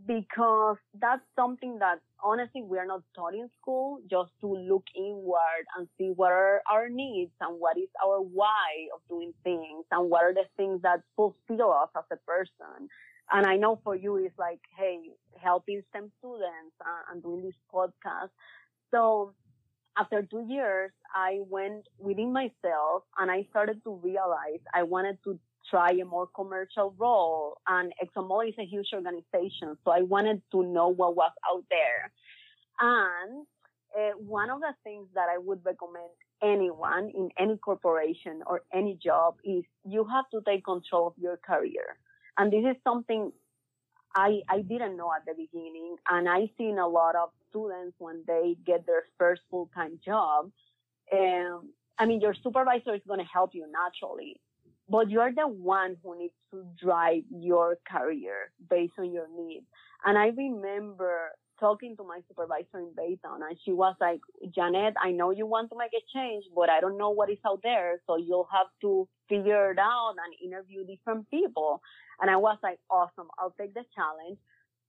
[0.06, 5.64] because that's something that honestly we are not taught in school just to look inward
[5.76, 10.10] and see what are our needs and what is our why of doing things and
[10.10, 12.88] what are the things that fulfill us as a person.
[13.32, 14.98] And I know for you it's like, hey,
[15.40, 18.30] helping STEM students and, and doing this podcast.
[18.90, 19.34] So
[19.96, 25.38] after two years, I went within myself and I started to realize I wanted to
[25.68, 27.59] try a more commercial role.
[27.68, 32.12] And ExxonMobil is a huge organization, so I wanted to know what was out there.
[32.81, 33.46] And
[33.96, 36.11] uh, one of the things that I would recommend
[36.42, 41.37] anyone in any corporation or any job is you have to take control of your
[41.37, 41.96] career.
[42.37, 43.33] And this is something
[44.14, 45.96] I, I didn't know at the beginning.
[46.11, 50.51] And I've seen a lot of students when they get their first full-time job.
[51.11, 54.40] And I mean, your supervisor is going to help you naturally,
[54.88, 59.66] but you're the one who needs to drive your career based on your needs.
[60.04, 64.20] And I remember talking to my supervisor in Baytown and she was like,
[64.54, 67.38] Janet, I know you want to make a change, but I don't know what is
[67.46, 68.00] out there.
[68.06, 71.80] So you'll have to figure it out and interview different people.
[72.20, 73.28] And I was like, awesome.
[73.38, 74.38] I'll take the challenge.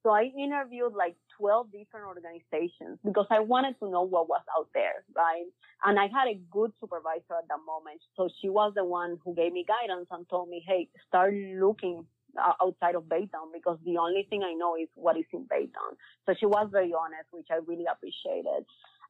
[0.04, 4.68] So I interviewed like 12 different organizations because I wanted to know what was out
[4.74, 5.46] there, right?
[5.86, 8.02] And I had a good supervisor at that moment.
[8.18, 12.06] So she was the one who gave me guidance and told me, hey, start looking
[12.38, 15.96] uh, outside of Baytown because the only thing I know is what is in Baytown.
[16.26, 18.66] So she was very honest, which I really appreciated.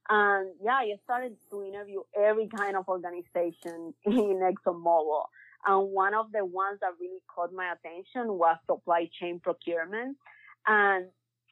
[0.10, 5.24] And yeah, I started to interview every kind of organization in ExxonMobil.
[5.66, 10.18] And one of the ones that really caught my attention was supply chain procurement.
[10.68, 11.08] And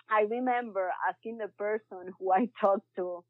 [0.09, 3.23] I remember asking the person who I talked to,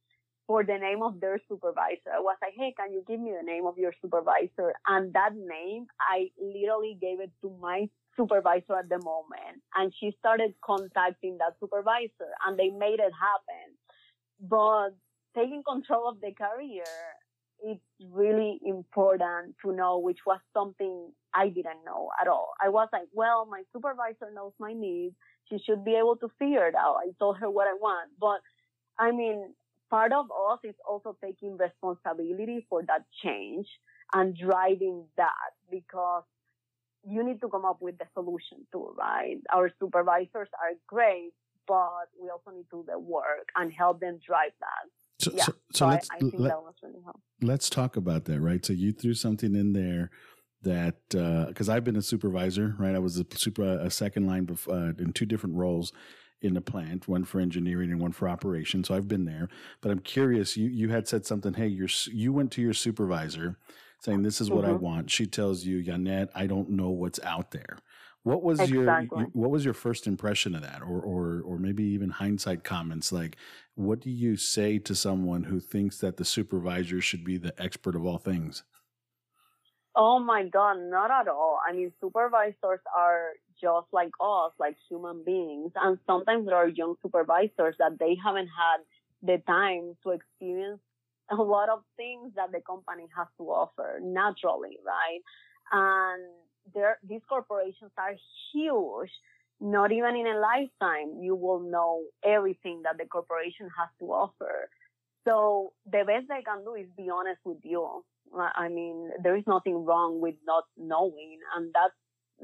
[0.48, 2.12] for the name of their supervisor.
[2.14, 4.74] I was like, hey, can you give me the name of your supervisor?
[4.88, 9.64] And that name, I literally gave it to my supervisor at the moment.
[9.76, 13.68] And she started contacting that supervisor and they made it happen.
[14.42, 14.92] But
[15.36, 16.84] taking control of the career,
[17.64, 22.54] it's really important to know, which was something I didn't know at all.
[22.62, 25.16] I was like, well, my supervisor knows my needs.
[25.52, 26.96] She should be able to figure it out.
[26.96, 28.10] I told her what I want.
[28.20, 28.40] But
[28.98, 29.54] I mean,
[29.90, 33.68] part of us is also taking responsibility for that change
[34.14, 36.24] and driving that because
[37.04, 39.38] you need to come up with the solution too, right?
[39.54, 41.32] Our supervisors are great,
[41.68, 44.90] but we also need to do the work and help them drive that.
[45.20, 45.44] So, yeah.
[45.44, 47.22] so, so, so let's, I, I think let, that was really helpful.
[47.42, 48.66] Let's talk about that, right?
[48.66, 50.10] So you threw something in there
[50.64, 52.96] that because uh, I've been a supervisor, right?
[52.96, 55.92] I was a super a second line before, uh, in two different roles
[56.42, 58.88] in the plant, one for engineering and one for operations.
[58.88, 59.48] So I've been there,
[59.82, 60.58] but I'm curious.
[60.58, 61.54] You you had said something.
[61.54, 63.58] Hey, you you went to your supervisor
[64.00, 64.74] saying this is what mm-hmm.
[64.74, 65.12] I want.
[65.12, 67.78] She tells you, Yanet, I don't know what's out there.
[68.24, 69.20] What was exactly.
[69.20, 73.12] your what was your first impression of that, or or or maybe even hindsight comments?
[73.12, 73.36] Like,
[73.76, 77.96] what do you say to someone who thinks that the supervisor should be the expert
[77.96, 78.64] of all things?
[79.96, 81.60] Oh my God, not at all.
[81.68, 86.96] I mean, supervisors are just like us, like human beings, and sometimes there are young
[87.02, 88.80] supervisors that they haven't had
[89.22, 90.80] the time to experience
[91.30, 95.22] a lot of things that the company has to offer naturally, right?
[95.72, 96.24] And
[96.74, 98.16] there, these corporations are
[98.54, 99.12] huge.
[99.60, 104.70] Not even in a lifetime, you will know everything that the corporation has to offer.
[105.28, 108.04] So the best I can do is be honest with you.
[108.34, 111.94] I mean, there is nothing wrong with not knowing, and that's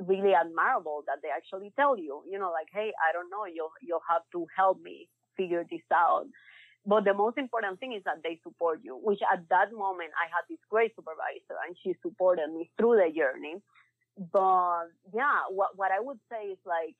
[0.07, 3.71] really admirable that they actually tell you, you know, like, hey, I don't know, you'll
[3.81, 6.25] you'll have to help me figure this out.
[6.85, 10.27] But the most important thing is that they support you, which at that moment I
[10.31, 13.59] had this great supervisor and she supported me through the journey.
[14.17, 16.95] But yeah, what, what I would say is like,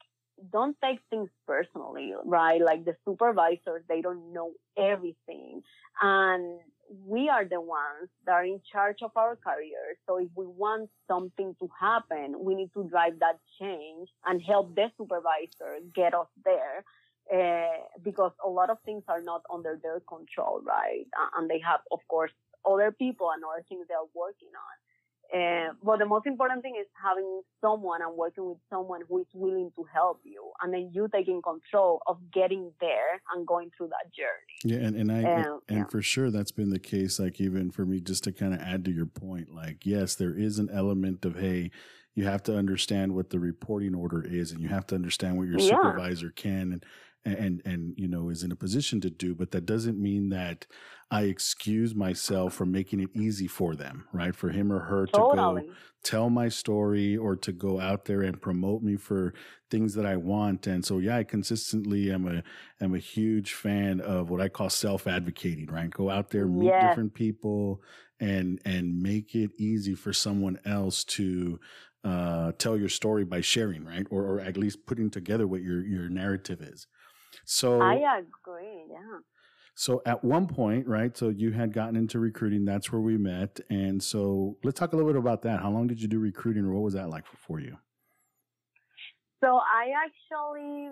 [0.51, 2.61] don't take things personally, right?
[2.61, 5.61] Like the supervisors, they don't know everything.
[6.01, 6.59] And
[7.05, 9.97] we are the ones that are in charge of our careers.
[10.07, 14.75] So if we want something to happen, we need to drive that change and help
[14.75, 16.83] the supervisor get us there.
[17.27, 21.05] Uh, because a lot of things are not under their control, right?
[21.35, 22.31] And they have, of course,
[22.65, 24.86] other people and other things they're working on.
[25.33, 29.27] Uh, but the most important thing is having someone and working with someone who is
[29.33, 33.87] willing to help you, and then you taking control of getting there and going through
[33.87, 34.55] that journey.
[34.63, 35.83] Yeah, and, and I um, and yeah.
[35.85, 37.19] for sure that's been the case.
[37.19, 40.33] Like even for me, just to kind of add to your point, like yes, there
[40.37, 41.71] is an element of hey,
[42.15, 45.47] you have to understand what the reporting order is, and you have to understand what
[45.47, 45.69] your yeah.
[45.69, 46.85] supervisor can and
[47.27, 50.65] and and you know is in a position to do but that doesn't mean that
[51.11, 55.63] i excuse myself from making it easy for them right for him or her totally.
[55.63, 59.33] to go tell my story or to go out there and promote me for
[59.69, 62.43] things that i want and so yeah i consistently am a
[62.83, 66.67] am a huge fan of what i call self advocating right go out there meet
[66.67, 66.89] yes.
[66.89, 67.81] different people
[68.19, 71.59] and and make it easy for someone else to
[72.03, 74.07] uh, tell your story by sharing, right?
[74.09, 76.87] Or, or at least putting together what your, your narrative is.
[77.49, 78.83] So I agree.
[78.91, 79.19] Yeah.
[79.73, 81.15] So at one point, right?
[81.15, 82.65] So you had gotten into recruiting.
[82.65, 83.61] That's where we met.
[83.69, 85.61] And so let's talk a little bit about that.
[85.61, 87.77] How long did you do recruiting, or what was that like for you?
[89.39, 90.89] So I actually,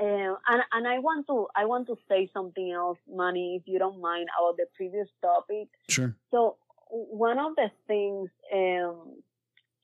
[0.00, 3.78] uh, and and I want to I want to say something else, Manny, if you
[3.78, 5.68] don't mind, about the previous topic.
[5.88, 6.16] Sure.
[6.32, 6.56] So
[6.90, 9.22] one of the things um,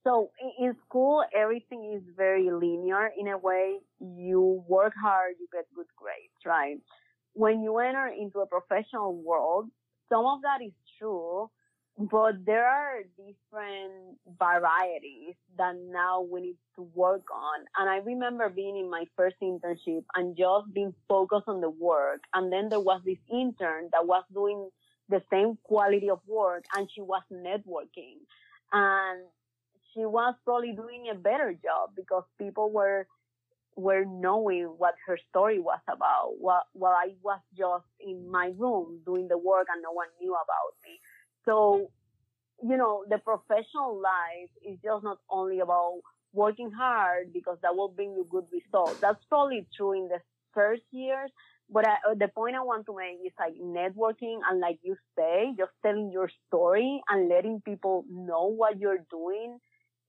[0.04, 3.78] so in school, everything is very linear in a way.
[4.00, 6.76] You work hard, you get good grades, right?
[7.34, 9.68] When you enter into a professional world,
[10.08, 11.50] some of that is true,
[11.98, 17.64] but there are different varieties that now we need to work on.
[17.78, 22.22] And I remember being in my first internship and just being focused on the work.
[22.34, 24.68] And then there was this intern that was doing
[25.08, 28.18] the same quality of work and she was networking.
[28.72, 29.20] And
[29.94, 33.06] she was probably doing a better job because people were
[33.76, 39.00] were knowing what her story was about while, while I was just in my room
[39.06, 41.00] doing the work and no one knew about me.
[41.46, 41.90] So,
[42.62, 46.00] you know, the professional life is just not only about
[46.32, 48.98] working hard because that will bring you good results.
[49.00, 50.20] That's probably true in the
[50.54, 51.30] first years.
[51.70, 55.52] But I, the point I want to make is like networking and like you say,
[55.56, 59.58] just telling your story and letting people know what you're doing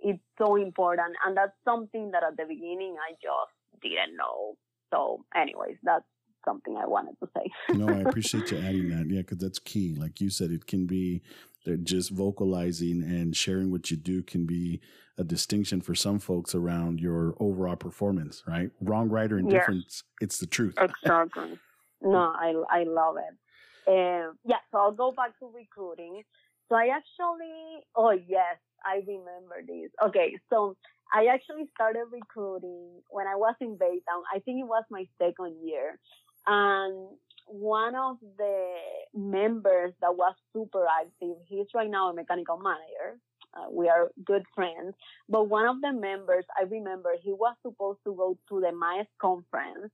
[0.04, 1.16] it's so important.
[1.26, 4.56] And that's something that at the beginning I just didn't know.
[4.94, 6.06] So anyways, that's
[6.46, 7.50] something I wanted to say.
[7.78, 9.10] no, I appreciate you adding that.
[9.10, 9.96] Yeah, because that's key.
[9.98, 11.22] Like you said, it can be
[11.66, 14.82] that just vocalizing and sharing what you do can be
[15.18, 18.70] a distinction for some folks around your overall performance, right?
[18.82, 19.84] Wrong, right, or indifference.
[19.86, 20.04] Yes.
[20.22, 20.76] It's the truth.
[20.80, 21.58] Exactly.
[22.02, 23.38] no, I, I love it.
[23.86, 26.24] Um, yeah, so I'll go back to recruiting.
[26.70, 29.92] So I actually, oh yes, I remember this.
[30.06, 30.76] Okay, so
[31.14, 34.24] I actually started recruiting when I was in Baytown.
[34.34, 36.00] I think it was my second year.
[36.48, 37.10] And
[37.48, 38.66] one of the
[39.14, 43.20] members that was super active, he's right now a mechanical manager.
[43.54, 44.96] Uh, we are good friends.
[45.30, 49.06] But one of the members, I remember he was supposed to go to the MAES
[49.22, 49.92] conference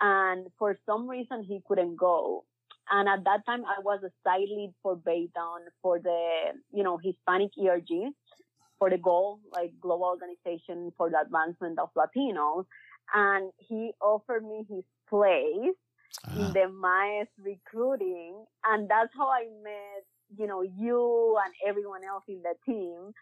[0.00, 2.44] and for some reason he couldn't go.
[2.90, 6.98] And at that time I was a side lead for Baytown for the, you know,
[7.02, 8.12] Hispanic ERG
[8.78, 12.66] for the goal, like global organization for the advancement of Latinos.
[13.14, 15.76] And he offered me his place
[16.26, 16.40] uh-huh.
[16.40, 18.44] in the MAES recruiting.
[18.66, 20.04] And that's how I met,
[20.38, 23.12] you know, you and everyone else in the team.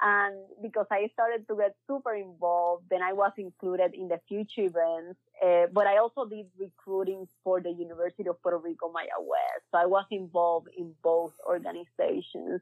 [0.00, 4.62] And because I started to get super involved, then I was included in the future
[4.62, 5.18] events.
[5.44, 9.60] Uh, but I also did recruiting for the University of Puerto Rico Mayagüez.
[9.72, 12.60] So I was involved in both organizations.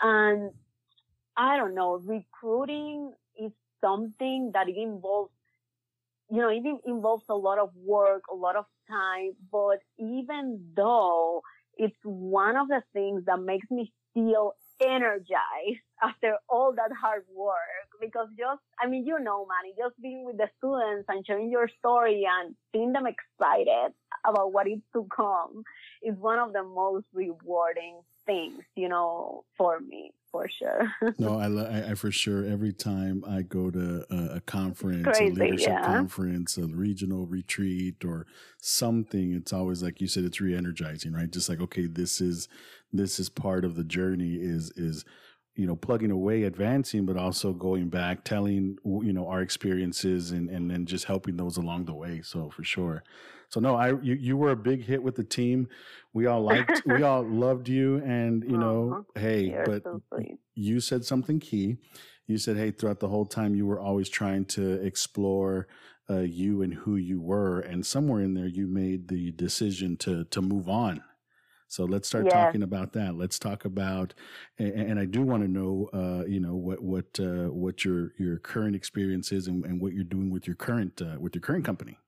[0.00, 0.50] And
[1.36, 5.32] I don't know, recruiting is something that it involves
[6.30, 11.42] you know, it involves a lot of work, a lot of time, but even though
[11.76, 17.54] it's one of the things that makes me feel energized after all that hard work
[18.00, 21.68] because just i mean you know manny just being with the students and sharing your
[21.78, 23.92] story and seeing them excited
[24.26, 25.62] about what is to come
[26.02, 30.90] is one of the most rewarding things you know for me for sure.
[31.18, 35.26] no, I, I, I, for sure every time I go to a, a conference, Crazy,
[35.26, 35.84] a leadership yeah.
[35.84, 38.26] conference, a regional retreat, or
[38.58, 41.30] something, it's always like you said, it's re-energizing, right?
[41.30, 42.48] Just like okay, this is
[42.92, 44.34] this is part of the journey.
[44.34, 45.04] Is is
[45.54, 50.48] you know plugging away advancing but also going back telling you know our experiences and
[50.48, 53.04] and then just helping those along the way so for sure
[53.52, 55.68] so no, I you, you were a big hit with the team.
[56.14, 60.00] We all liked, we all loved you, and you know, hey, You're but so
[60.54, 61.76] you said something key.
[62.26, 65.66] You said, hey, throughout the whole time, you were always trying to explore
[66.08, 70.24] uh, you and who you were, and somewhere in there, you made the decision to
[70.24, 71.02] to move on.
[71.68, 72.32] So let's start yes.
[72.32, 73.16] talking about that.
[73.16, 74.12] Let's talk about,
[74.58, 78.12] and, and I do want to know, uh, you know, what what uh, what your
[78.18, 81.42] your current experience is and, and, what you're doing with your current uh, with your
[81.42, 81.98] current company.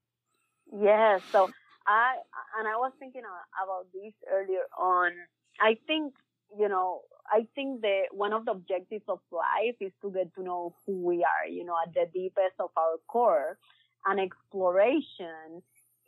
[0.77, 1.23] Yes.
[1.31, 1.51] So
[1.87, 2.17] I
[2.59, 3.23] and I was thinking
[3.63, 5.13] about this earlier on.
[5.61, 6.15] I think
[6.59, 10.43] you know I think that one of the objectives of life is to get to
[10.43, 11.49] know who we are.
[11.49, 13.59] You know, at the deepest of our core,
[14.07, 15.63] and exploration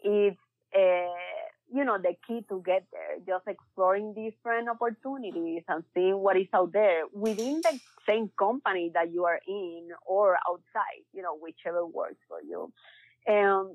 [0.04, 0.34] is.
[0.74, 1.14] Uh,
[1.72, 6.46] you know, the key to get there, just exploring different opportunities and seeing what is
[6.54, 11.84] out there within the same company that you are in or outside, you know, whichever
[11.86, 12.72] works for you.
[13.32, 13.74] Um,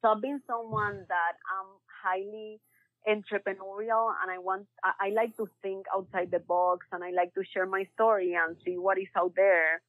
[0.00, 1.66] so I've been someone that I'm
[2.02, 2.60] highly
[3.08, 7.34] entrepreneurial and I want, I, I like to think outside the box and I like
[7.34, 9.82] to share my story and see what is out there.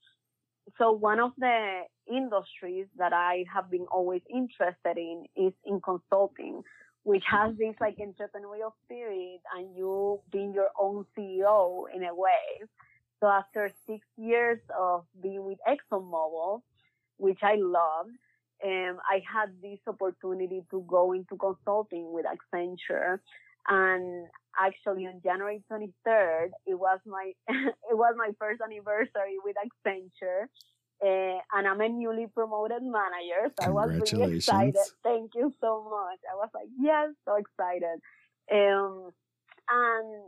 [0.78, 1.82] So one of the
[2.12, 6.64] industries that I have been always interested in is in consulting,
[7.04, 12.66] which has this like entrepreneurial spirit and you being your own CEO in a way.
[13.20, 16.62] So after six years of being with ExxonMobil,
[17.18, 18.12] which I loved,
[18.64, 23.20] um, I had this opportunity to go into consulting with Accenture.
[23.68, 24.28] And
[24.60, 30.48] actually on January 23rd, it was my, it was my first anniversary with Accenture.
[31.02, 33.54] Uh, and I'm a newly promoted manager.
[33.60, 34.76] So I was really excited.
[35.04, 36.20] Thank you so much.
[36.30, 38.02] I was like, yes, so excited.
[38.52, 39.12] Um,
[39.70, 40.24] and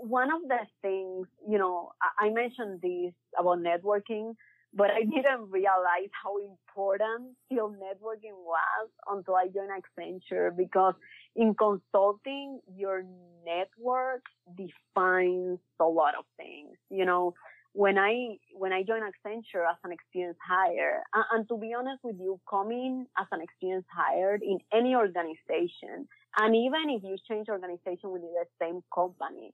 [0.00, 4.34] one of the things, you know, I, I mentioned this about networking
[4.74, 10.94] but I didn't realize how important field networking was until I joined Accenture because
[11.36, 13.04] in consulting, your
[13.46, 14.22] network
[14.56, 16.76] defines a lot of things.
[16.90, 17.34] You know,
[17.72, 21.02] when I, when I joined Accenture as an experienced hire,
[21.32, 26.54] and, to be honest with you, coming as an experienced hire in any organization, and
[26.54, 29.52] even if you change organization within the same company,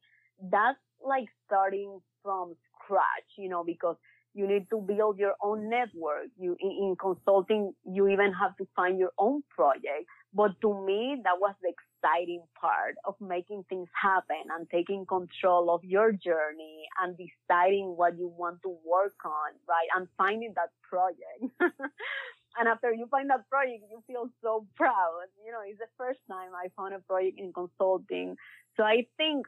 [0.50, 3.96] that's like starting from scratch, you know, because
[4.34, 6.26] you need to build your own network.
[6.36, 10.06] You, in, in, consulting, you even have to find your own project.
[10.34, 15.72] But to me, that was the exciting part of making things happen and taking control
[15.72, 19.88] of your journey and deciding what you want to work on, right?
[19.96, 21.54] And finding that project.
[22.58, 25.26] and after you find that project, you feel so proud.
[25.46, 28.36] You know, it's the first time I found a project in consulting.
[28.76, 29.46] So I think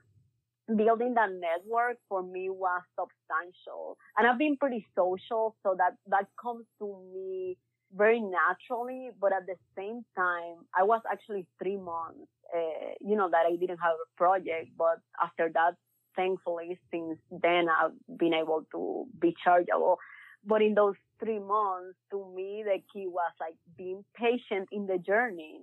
[0.75, 3.97] building that network for me was substantial.
[4.17, 7.57] And I've been pretty social, so that, that comes to me
[7.95, 9.11] very naturally.
[9.21, 13.57] But at the same time, I was actually three months, uh, you know, that I
[13.57, 14.71] didn't have a project.
[14.77, 15.75] But after that,
[16.17, 19.99] thankfully, since then, I've been able to be chargeable.
[20.45, 24.99] But in those three months, to me, the key was like being patient in the
[24.99, 25.61] journey.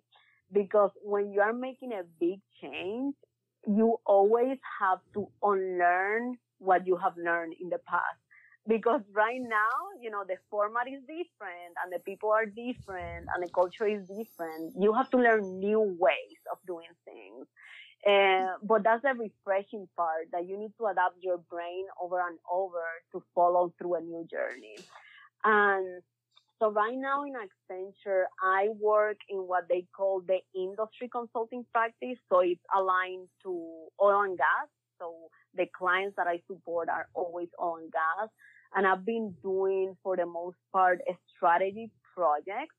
[0.51, 3.15] Because when you are making a big change,
[3.67, 8.19] you always have to unlearn what you have learned in the past.
[8.67, 13.43] Because right now, you know, the format is different and the people are different and
[13.43, 14.73] the culture is different.
[14.79, 17.47] You have to learn new ways of doing things.
[18.07, 22.37] Uh, but that's the refreshing part that you need to adapt your brain over and
[22.51, 24.77] over to follow through a new journey.
[25.43, 26.01] And
[26.63, 32.17] so right now in Accenture, I work in what they call the industry consulting practice.
[32.31, 33.49] So it's aligned to
[34.01, 34.69] oil and gas.
[34.97, 35.13] So
[35.55, 38.29] the clients that I support are always oil and gas.
[38.75, 41.01] And I've been doing for the most part
[41.35, 42.75] strategy projects.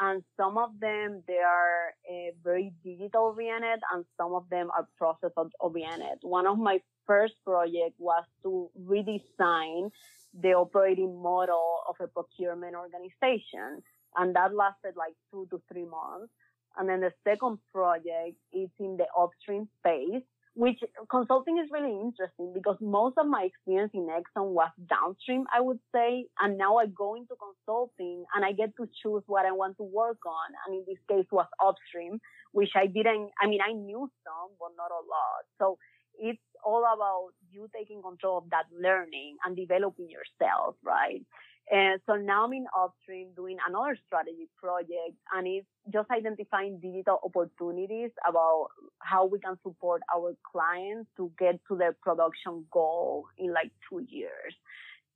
[0.00, 4.88] And some of them, they are uh, very digital oriented and some of them are
[4.98, 6.18] process oriented.
[6.22, 9.90] One of my first projects was to redesign
[10.38, 13.82] the operating model of a procurement organization.
[14.16, 16.32] And that lasted like two to three months.
[16.76, 20.22] And then the second project is in the upstream space,
[20.54, 20.78] which
[21.10, 25.80] consulting is really interesting because most of my experience in Exxon was downstream, I would
[25.94, 26.26] say.
[26.40, 29.84] And now I go into consulting and I get to choose what I want to
[29.84, 30.48] work on.
[30.66, 32.20] And in this case was upstream,
[32.52, 35.42] which I didn't, I mean, I knew some, but not a lot.
[35.58, 35.78] So
[36.20, 41.22] it's all about you taking control of that learning and developing yourself, right?
[41.70, 47.20] And so now I'm in upstream doing another strategy project and it's just identifying digital
[47.22, 48.68] opportunities about
[48.98, 54.04] how we can support our clients to get to their production goal in like two
[54.08, 54.54] years.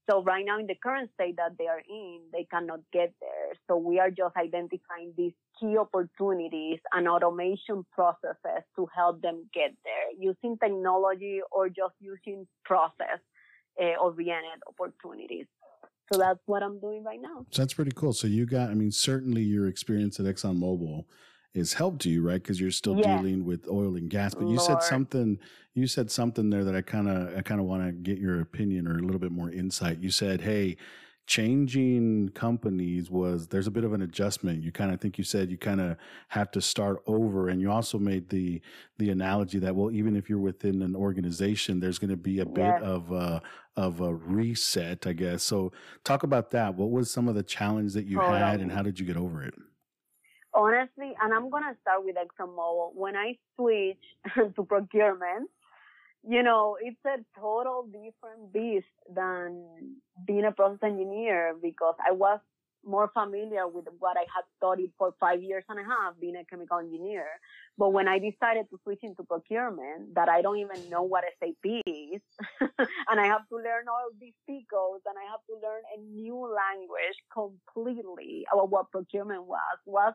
[0.08, 3.54] So right now in the current state that they are in, they cannot get there.
[3.66, 9.74] So we are just identifying these key opportunities and automation processes to help them get
[9.84, 13.20] there using technology or just using process
[13.80, 15.46] uh, oriented opportunities.
[16.12, 17.46] So that's what I'm doing right now.
[17.50, 18.12] So that's pretty cool.
[18.12, 21.04] So you got, I mean, certainly your experience at ExxonMobil
[21.54, 22.42] has helped you, right?
[22.42, 24.34] Because you're still dealing with oil and gas.
[24.34, 24.54] But Lord.
[24.54, 25.38] you said something.
[25.74, 28.40] You said something there that I kind of, I kind of want to get your
[28.40, 29.98] opinion or a little bit more insight.
[29.98, 30.76] You said, "Hey,
[31.26, 35.50] changing companies was there's a bit of an adjustment you kind of think you said
[35.50, 35.96] you kind of
[36.28, 38.60] have to start over and you also made the
[38.98, 42.46] the analogy that well even if you're within an organization there's going to be a
[42.46, 43.40] bit of a
[43.74, 45.72] of a reset i guess so
[46.04, 49.00] talk about that what was some of the challenge that you had and how did
[49.00, 49.54] you get over it
[50.54, 52.94] honestly, and I'm gonna start with ExxonMobil.
[52.94, 54.00] When I switched
[54.56, 55.50] to procurement,
[56.26, 59.64] you know, it's a total different beast than
[60.26, 62.40] being a process engineer because I was
[62.86, 66.44] more familiar with what I had studied for five years and a half being a
[66.44, 67.26] chemical engineer.
[67.78, 71.82] But when I decided to switch into procurement, that I don't even know what SAP
[71.86, 72.20] is,
[72.60, 76.00] and I have to learn all these P codes, and I have to learn a
[76.00, 80.14] new language completely about what procurement was, was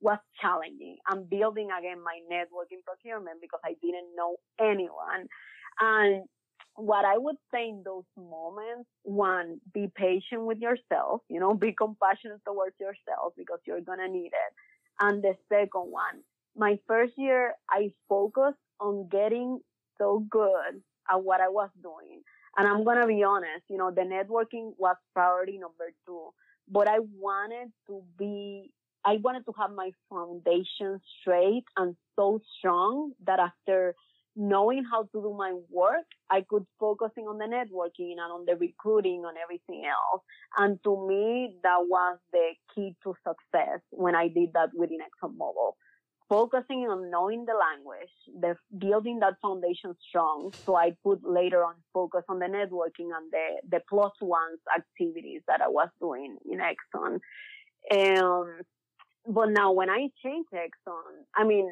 [0.00, 0.98] was challenging.
[1.06, 5.28] I'm building again my network in procurement because I didn't know anyone.
[5.80, 6.24] And
[6.76, 11.72] what I would say in those moments, one, be patient with yourself, you know, be
[11.72, 14.52] compassionate towards yourself because you're going to need it.
[15.00, 16.22] And the second one,
[16.56, 19.60] my first year, I focused on getting
[19.98, 22.22] so good at what I was doing.
[22.56, 26.30] And I'm going to be honest, you know, the networking was priority number two,
[26.68, 28.70] but I wanted to be
[29.04, 33.94] I wanted to have my foundation straight and so strong that after
[34.36, 38.56] knowing how to do my work, I could focusing on the networking and on the
[38.56, 40.22] recruiting and everything else.
[40.58, 45.72] And to me, that was the key to success when I did that within ExxonMobil.
[46.28, 51.74] Focusing on knowing the language, the building that foundation strong, so I could later on
[51.92, 56.60] focus on the networking and the the plus ones activities that I was doing in
[56.60, 57.20] Exxon.
[57.90, 58.64] And
[59.26, 61.70] but now when I changed Exxon, I mean,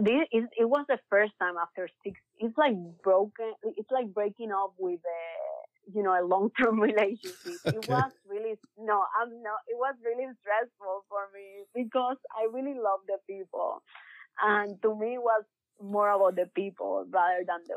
[0.00, 4.50] this, it, it was the first time after six, it's like broken, it's like breaking
[4.52, 7.60] up with a, you know, a long-term relationship.
[7.66, 7.76] Okay.
[7.78, 12.74] It was really, no, I'm not, it was really stressful for me because I really
[12.74, 13.82] love the people.
[14.42, 15.44] And to me, it was
[15.82, 17.76] more about the people rather than the,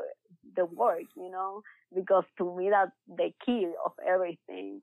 [0.56, 1.62] the work, you know,
[1.94, 4.80] because to me, that's the key of everything.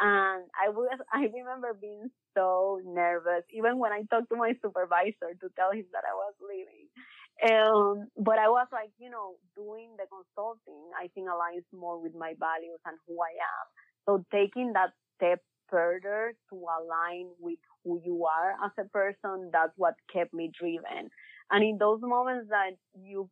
[0.00, 5.34] And I was, I remember being so nervous, even when I talked to my supervisor
[5.40, 6.88] to tell him that I was leaving.
[7.36, 12.14] Um, but I was like, you know, doing the consulting, I think aligns more with
[12.14, 13.66] my values and who I am.
[14.06, 19.72] So taking that step further to align with who you are as a person, that's
[19.76, 21.10] what kept me driven.
[21.50, 23.28] And in those moments that you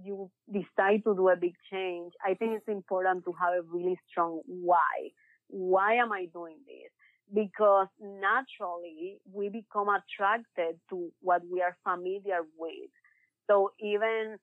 [0.00, 3.98] you decide to do a big change, I think it's important to have a really
[4.08, 5.10] strong why.
[5.48, 6.90] Why am I doing this?
[7.34, 12.90] Because naturally we become attracted to what we are familiar with.
[13.48, 14.36] So even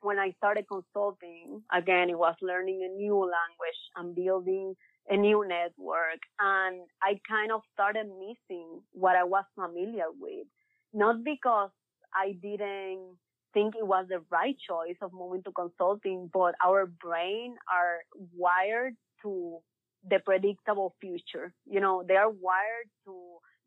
[0.00, 4.74] when I started consulting, again, it was learning a new language and building
[5.08, 6.20] a new network.
[6.40, 10.46] And I kind of started missing what I was familiar with.
[10.92, 11.70] Not because
[12.14, 13.16] I didn't
[13.54, 17.98] think it was the right choice of moving to consulting, but our brain are
[18.36, 19.58] wired to
[20.08, 21.52] the predictable future.
[21.66, 23.14] You know, they are wired to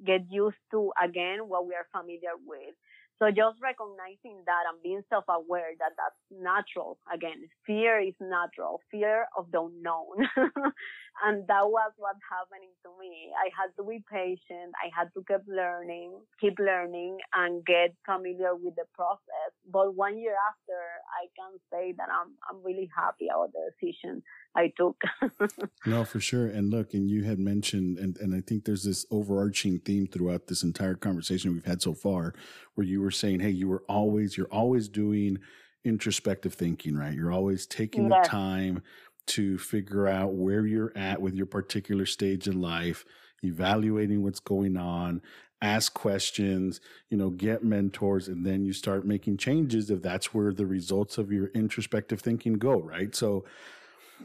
[0.06, 2.76] get used to again what we are familiar with.
[3.20, 6.98] So just recognizing that and being self-aware that that's natural.
[7.08, 8.82] Again, fear is natural.
[8.92, 10.28] Fear of the unknown.
[11.24, 13.32] and that was what happening to me.
[13.40, 14.76] I had to be patient.
[14.76, 19.56] I had to keep learning, keep learning and get familiar with the process.
[19.72, 20.76] But one year after,
[21.08, 24.24] I can say that I'm, I'm really happy about the decision
[24.56, 25.00] I took.
[25.86, 26.48] no, for sure.
[26.48, 30.48] And look, and you had mentioned, and, and I think there's this overarching theme throughout
[30.48, 32.34] this entire conversation we've had so far,
[32.76, 35.40] where you were saying, hey, you were always, you're always doing
[35.86, 37.14] introspective thinking, right?
[37.14, 38.26] You're always taking yes.
[38.26, 38.84] the time
[39.28, 43.06] to figure out where you're at with your particular stage in life,
[43.44, 45.22] evaluating what's going on,
[45.62, 50.54] ask questions, you know, get mentors, and then you start making changes if that's where
[50.54, 53.16] the results of your introspective thinking go, right?
[53.16, 53.46] So,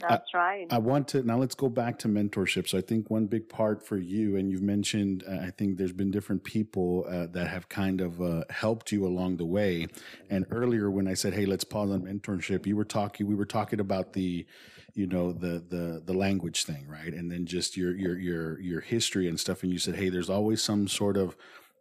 [0.01, 0.66] that's I, right.
[0.70, 2.68] I want to now let's go back to mentorship.
[2.68, 5.92] So I think one big part for you, and you've mentioned, uh, I think there's
[5.92, 9.86] been different people uh, that have kind of uh, helped you along the way.
[10.28, 13.26] And earlier, when I said, "Hey, let's pause on mentorship," you were talking.
[13.26, 14.46] We were talking about the,
[14.94, 17.12] you know, the the the language thing, right?
[17.12, 19.62] And then just your your your your history and stuff.
[19.62, 21.36] And you said, "Hey, there's always some sort of."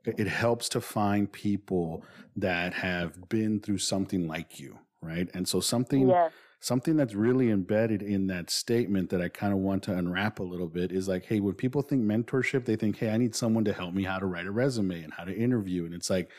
[0.05, 2.05] It helps to find people
[2.38, 5.30] that have been through something like you, right?
[5.34, 6.07] And so something.
[6.09, 10.39] Yes something that's really embedded in that statement that I kind of want to unwrap
[10.39, 13.36] a little bit is like, hey, when people think mentorship, they think, hey, I need
[13.36, 15.86] someone to help me how to write a resume and how to interview.
[15.86, 16.30] And it's like,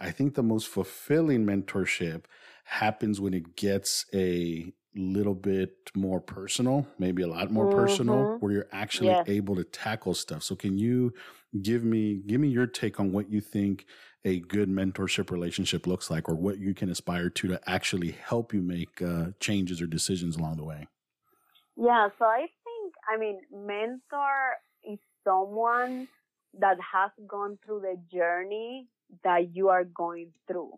[0.00, 2.24] I think the most fulfilling mentorship
[2.64, 7.78] happens when it gets a little bit more personal, maybe a lot more mm-hmm.
[7.78, 9.28] personal, where you're actually yes.
[9.28, 10.42] able to tackle stuff.
[10.42, 11.12] So can you
[11.62, 13.86] give me give me your take on what you think
[14.24, 18.52] a good mentorship relationship looks like or what you can aspire to to actually help
[18.52, 20.86] you make uh, changes or decisions along the way?
[21.76, 26.08] Yeah so i think i mean mentor is someone
[26.58, 28.88] that has gone through the journey
[29.24, 30.72] that you are going through.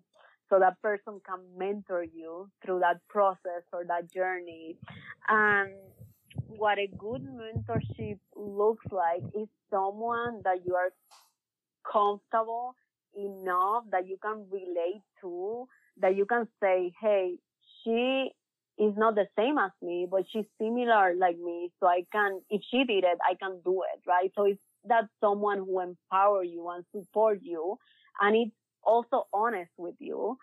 [0.49, 4.77] So that person can mentor you through that process or that journey.
[5.29, 5.71] And
[6.49, 10.91] what a good mentorship looks like is someone that you are
[11.91, 12.75] comfortable
[13.17, 15.67] enough that you can relate to,
[16.01, 17.39] that you can say, hey,
[17.83, 18.31] she
[18.79, 21.71] is not the same as me, but she's similar like me.
[21.81, 24.31] So I can, if she did it, I can do it, right?
[24.35, 27.77] So it's that someone who empower you and support you.
[28.21, 30.39] And it's also honest with you.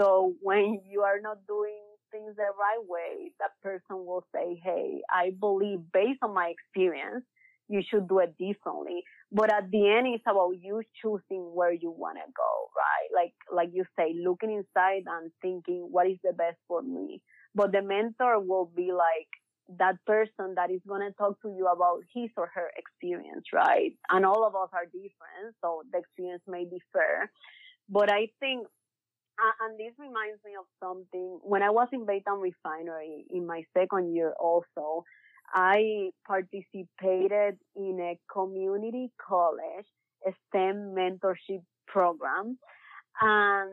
[0.00, 5.02] So when you are not doing things the right way, that person will say, Hey,
[5.10, 7.24] I believe based on my experience,
[7.68, 9.02] you should do it differently.
[9.30, 13.08] But at the end, it's about you choosing where you want to go, right?
[13.14, 17.22] Like, like you say, looking inside and thinking, what is the best for me?
[17.54, 19.28] But the mentor will be like
[19.78, 23.92] that person that is going to talk to you about his or her experience, right?
[24.10, 27.30] And all of us are different, so the experience may differ.
[27.88, 28.66] But I think
[29.60, 31.40] and this reminds me of something.
[31.42, 35.04] When I was in Baytown Refinery in my second year also,
[35.52, 39.86] I participated in a community college
[40.48, 42.58] STEM mentorship program.
[43.20, 43.70] And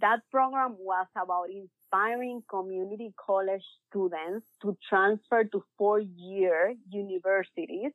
[0.00, 7.92] that program was about inspiring community college students to transfer to four year universities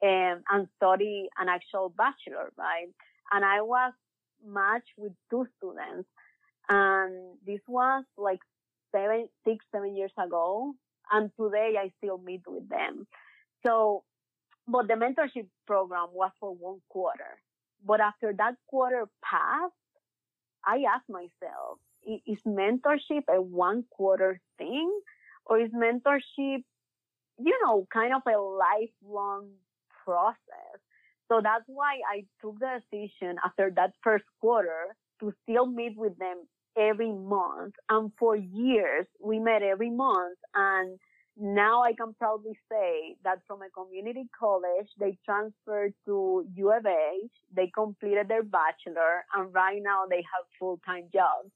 [0.00, 2.88] and, and study an actual bachelor, right?
[3.32, 3.92] And I was
[4.44, 6.08] matched with two students.
[6.70, 8.40] And this was like
[8.92, 10.74] seven, six, seven years ago
[11.10, 13.06] and today I still meet with them.
[13.66, 14.04] So,
[14.66, 17.40] but the mentorship program was for one quarter.
[17.84, 19.74] But after that quarter passed,
[20.64, 24.90] I asked myself, is mentorship a one quarter thing
[25.46, 26.62] or is mentorship,
[27.38, 29.48] you know, kind of a lifelong
[30.04, 30.78] process.
[31.28, 36.18] So that's why I took the decision after that first quarter to still meet with
[36.18, 36.46] them
[36.80, 37.74] every month.
[37.88, 40.38] And for years, we met every month.
[40.54, 40.98] And
[41.36, 46.86] now I can proudly say that from a community college, they transferred to U of
[46.86, 51.50] H, they completed their bachelor, and right now they have full-time jobs.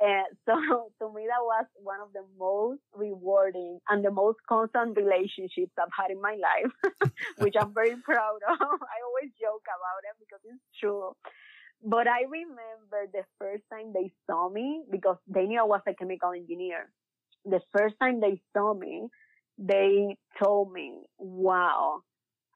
[0.00, 4.96] And so to me, that was one of the most rewarding and the most constant
[4.96, 8.58] relationships I've had in my life, which I'm very proud of.
[8.94, 11.14] I always joke about it because it's true.
[11.82, 15.94] But I remember the first time they saw me because they knew I was a
[15.94, 16.90] chemical engineer.
[17.44, 19.08] The first time they saw me,
[19.58, 22.02] they told me, wow,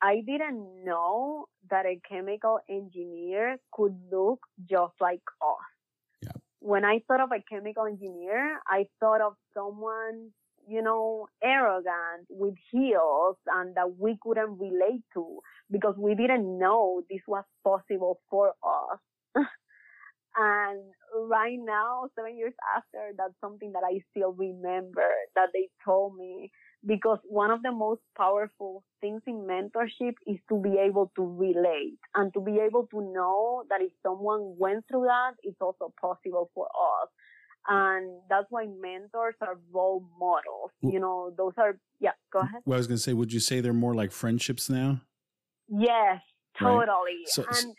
[0.02, 5.72] I didn't know that a chemical engineer could look just like us
[6.62, 10.30] when I thought of a chemical engineer, I thought of someone,
[10.68, 17.02] you know, arrogant with heels and that we couldn't relate to because we didn't know
[17.10, 18.98] this was possible for us.
[20.36, 20.80] and
[21.28, 26.50] right now, seven years after, that's something that I still remember that they told me
[26.86, 31.98] because one of the most powerful things in mentorship is to be able to relate
[32.14, 36.50] and to be able to know that if someone went through that, it's also possible
[36.54, 37.08] for us.
[37.68, 40.72] And that's why mentors are role models.
[40.80, 42.62] You know, those are, yeah, go ahead.
[42.64, 45.02] Well, I was going to say, would you say they're more like friendships now?
[45.68, 46.20] Yes,
[46.58, 46.82] totally.
[46.86, 47.28] Right.
[47.28, 47.76] So, and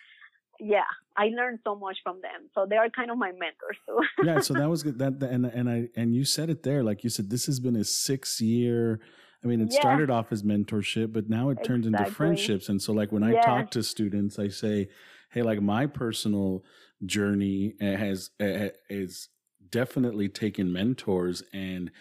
[0.64, 0.84] yeah,
[1.18, 2.49] I learned so much from them.
[2.55, 3.99] So they are kind of my mentors too.
[4.24, 4.99] yeah, so that was good.
[4.99, 7.76] That, and and I and you said it there, like you said, this has been
[7.76, 8.99] a six year.
[9.43, 9.80] I mean, it yeah.
[9.80, 12.05] started off as mentorship, but now it turns exactly.
[12.05, 12.70] into friendships.
[12.70, 14.88] And so, like when I talk to students, I say,
[15.32, 16.64] "Hey, like my personal
[17.05, 19.30] journey eh, has eh, eh, is
[19.72, 21.91] definitely taken mentors and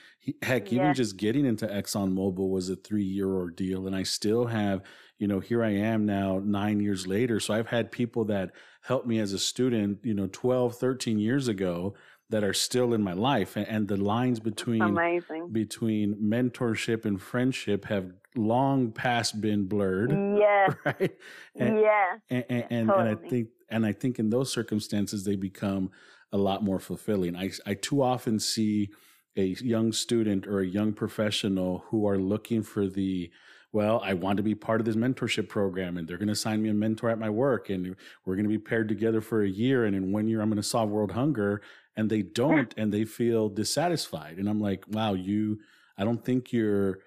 [0.42, 4.82] heck even just getting into exxonmobil was a three year ordeal and i still have
[5.18, 8.50] you know here i am now nine years later so i've had people that
[8.82, 11.94] helped me as a student you know 12 13 years ago
[12.30, 15.48] that are still in my life and, and the lines between Amazing.
[15.52, 21.12] between mentorship and friendship have long past been blurred yeah right
[21.56, 23.10] and, yeah and, and, and, totally.
[23.10, 25.90] and i think and i think in those circumstances they become
[26.32, 27.36] a lot more fulfilling.
[27.36, 28.90] I, I too often see
[29.36, 33.30] a young student or a young professional who are looking for the
[33.74, 36.62] well, I want to be part of this mentorship program and they're going to assign
[36.62, 39.48] me a mentor at my work and we're going to be paired together for a
[39.48, 39.86] year.
[39.86, 41.62] And in one year, I'm going to solve world hunger.
[41.96, 44.36] And they don't, and they feel dissatisfied.
[44.36, 45.60] And I'm like, wow, you,
[45.96, 46.98] I don't think you're,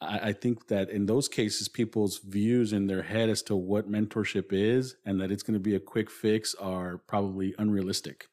[0.00, 3.90] I, I think that in those cases, people's views in their head as to what
[3.90, 8.28] mentorship is and that it's going to be a quick fix are probably unrealistic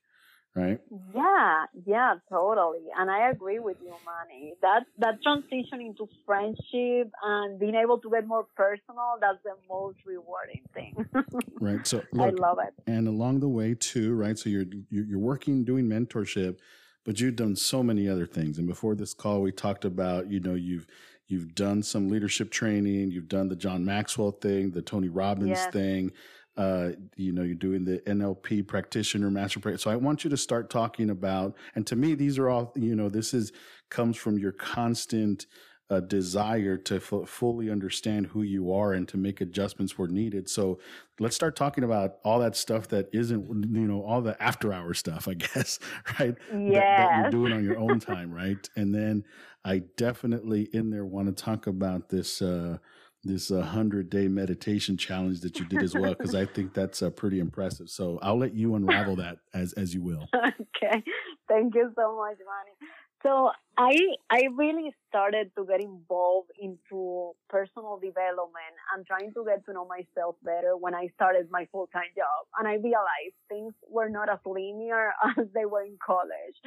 [0.56, 0.80] right?
[1.16, 2.86] Yeah, yeah, totally.
[2.98, 4.54] And I agree with you, Manny.
[4.62, 9.98] That that transition into friendship and being able to get more personal, that's the most
[10.06, 10.96] rewarding thing.
[11.60, 11.86] right.
[11.88, 12.74] So look, I love it.
[12.88, 14.38] And along the way too, right?
[14.38, 16.60] So you're you're working doing mentorship,
[17.04, 18.58] but you've done so many other things.
[18.58, 20.86] And before this call, we talked about, you know, you've
[21.28, 25.74] you've done some leadership training, you've done the John Maxwell thing, the Tony Robbins yes.
[25.74, 26.12] thing
[26.58, 29.92] uh, you know, you're doing the NLP practitioner master practitioner.
[29.92, 32.96] So I want you to start talking about, and to me, these are all, you
[32.96, 33.52] know, this is
[33.90, 35.48] comes from your constant
[35.90, 40.50] uh, desire to f- fully understand who you are and to make adjustments where needed.
[40.50, 40.80] So
[41.20, 44.94] let's start talking about all that stuff that isn't, you know, all the after hour
[44.94, 45.80] stuff, I guess,
[46.20, 46.36] right?
[46.52, 46.80] Yeah.
[46.96, 48.68] That, that you're doing on your own time, right?
[48.76, 49.24] And then
[49.66, 52.78] I definitely in there want to talk about this, uh,
[53.24, 57.02] this uh, 100 day meditation challenge that you did as well because i think that's
[57.02, 57.90] uh, pretty impressive.
[57.90, 60.28] So i'll let you unravel that as as you will.
[60.86, 61.02] Okay.
[61.48, 62.92] Thank you so much manny
[63.24, 63.96] so i
[64.30, 69.88] i really started to get involved into personal development and trying to get to know
[69.88, 72.46] myself better when i started my full-time job.
[72.60, 76.58] And i realized things were not as linear as they were in college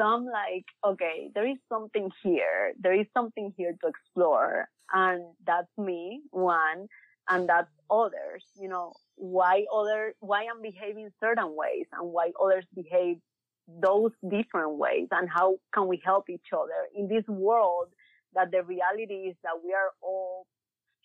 [0.00, 2.72] so I'm like, okay, there is something here.
[2.80, 4.68] There is something here to explore.
[4.92, 6.86] And that's me, one,
[7.28, 12.64] and that's others, you know, why other, why I'm behaving certain ways and why others
[12.74, 13.18] behave
[13.68, 17.88] those different ways and how can we help each other in this world
[18.34, 20.46] that the reality is that we are all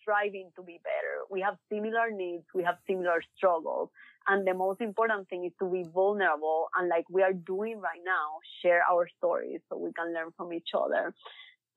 [0.06, 1.26] striving to be better.
[1.30, 2.44] We have similar needs.
[2.54, 3.90] We have similar struggles.
[4.28, 8.00] And the most important thing is to be vulnerable and like we are doing right
[8.04, 11.12] now, share our stories so we can learn from each other.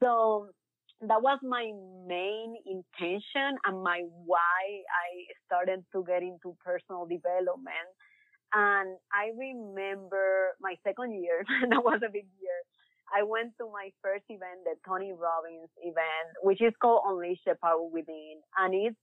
[0.02, 0.48] So
[1.02, 1.72] that was my
[2.08, 5.10] main intention and my why I
[5.46, 7.90] started to get into personal development.
[8.54, 12.60] And I remember my second year, that was a big year.
[13.16, 17.56] I went to my first event, the Tony Robbins event, which is called Unleash the
[17.62, 18.42] Power Within.
[18.58, 18.98] And it's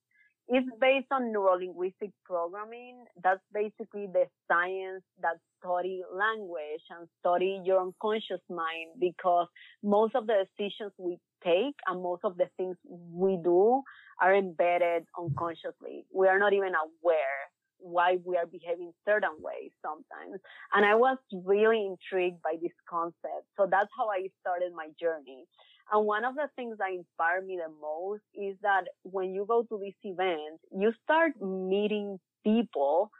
[0.49, 3.05] it's based on neurolinguistic programming.
[3.23, 9.49] That's basically the science that study language and study your unconscious mind because
[9.83, 13.83] most of the decisions we take and most of the things we do
[14.23, 16.07] are embedded unconsciously.
[16.15, 17.51] We are not even aware
[17.87, 20.41] why we are behaving certain ways sometimes.
[20.75, 23.47] And I was really intrigued by this concept.
[23.57, 25.45] So that's how I started my journey.
[25.93, 29.63] And one of the things that inspired me the most is that when you go
[29.63, 33.11] to these events, you start meeting people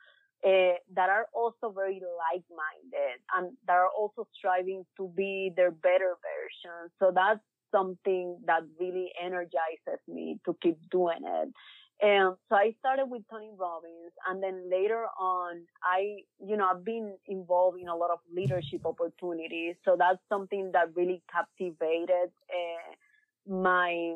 [0.45, 6.15] uh, that are also very like-minded and that are also striving to be their better
[6.27, 6.91] version.
[6.99, 7.41] So that's
[7.73, 11.49] something that really energizes me to keep doing it.
[12.01, 16.85] And so I started with Tony Robbins and then later on, I, you know, I've
[16.85, 19.77] been involved in a lot of leadership opportunities.
[19.85, 24.15] So that's something that really captivated uh, my,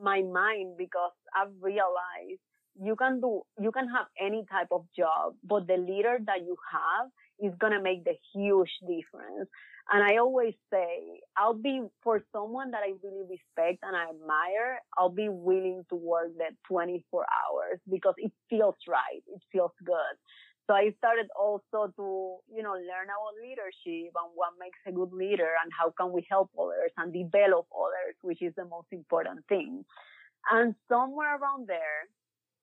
[0.00, 2.40] my mind because I've realized
[2.80, 6.56] you can do, you can have any type of job, but the leader that you
[6.70, 7.08] have
[7.40, 9.48] is going to make the huge difference.
[9.90, 14.80] And I always say, I'll be, for someone that I really respect and I admire,
[14.98, 19.22] I'll be willing to work that 24 hours because it feels right.
[19.26, 20.14] It feels good.
[20.68, 25.14] So I started also to, you know, learn about leadership and what makes a good
[25.14, 29.46] leader and how can we help others and develop others, which is the most important
[29.48, 29.86] thing.
[30.52, 32.04] And somewhere around there,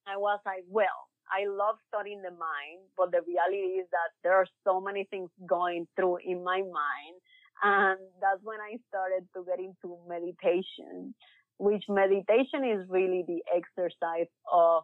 [0.05, 4.36] I was like, well, I love studying the mind, but the reality is that there
[4.36, 7.15] are so many things going through in my mind.
[7.63, 11.15] And that's when I started to get into meditation,
[11.57, 14.84] which meditation is really the exercise of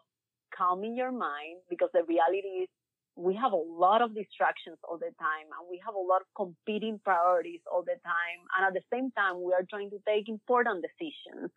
[0.56, 2.70] calming your mind because the reality is
[3.16, 6.28] we have a lot of distractions all the time and we have a lot of
[6.36, 8.40] competing priorities all the time.
[8.56, 11.52] And at the same time, we are trying to take important decisions.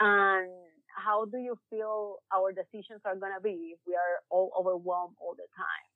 [0.00, 0.50] And
[0.96, 5.14] how do you feel our decisions are going to be if we are all overwhelmed
[5.20, 5.86] all the time?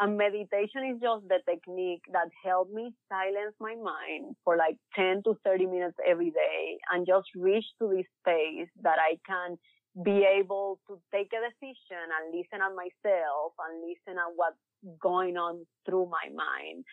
[0.00, 5.22] And meditation is just the technique that helped me silence my mind for like 10
[5.24, 9.58] to 30 minutes every day and just reach to this space that I can
[10.04, 14.56] be able to take a decision and listen at myself and listen at what's
[15.00, 16.84] going on through my mind.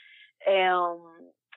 [0.47, 1.01] Um,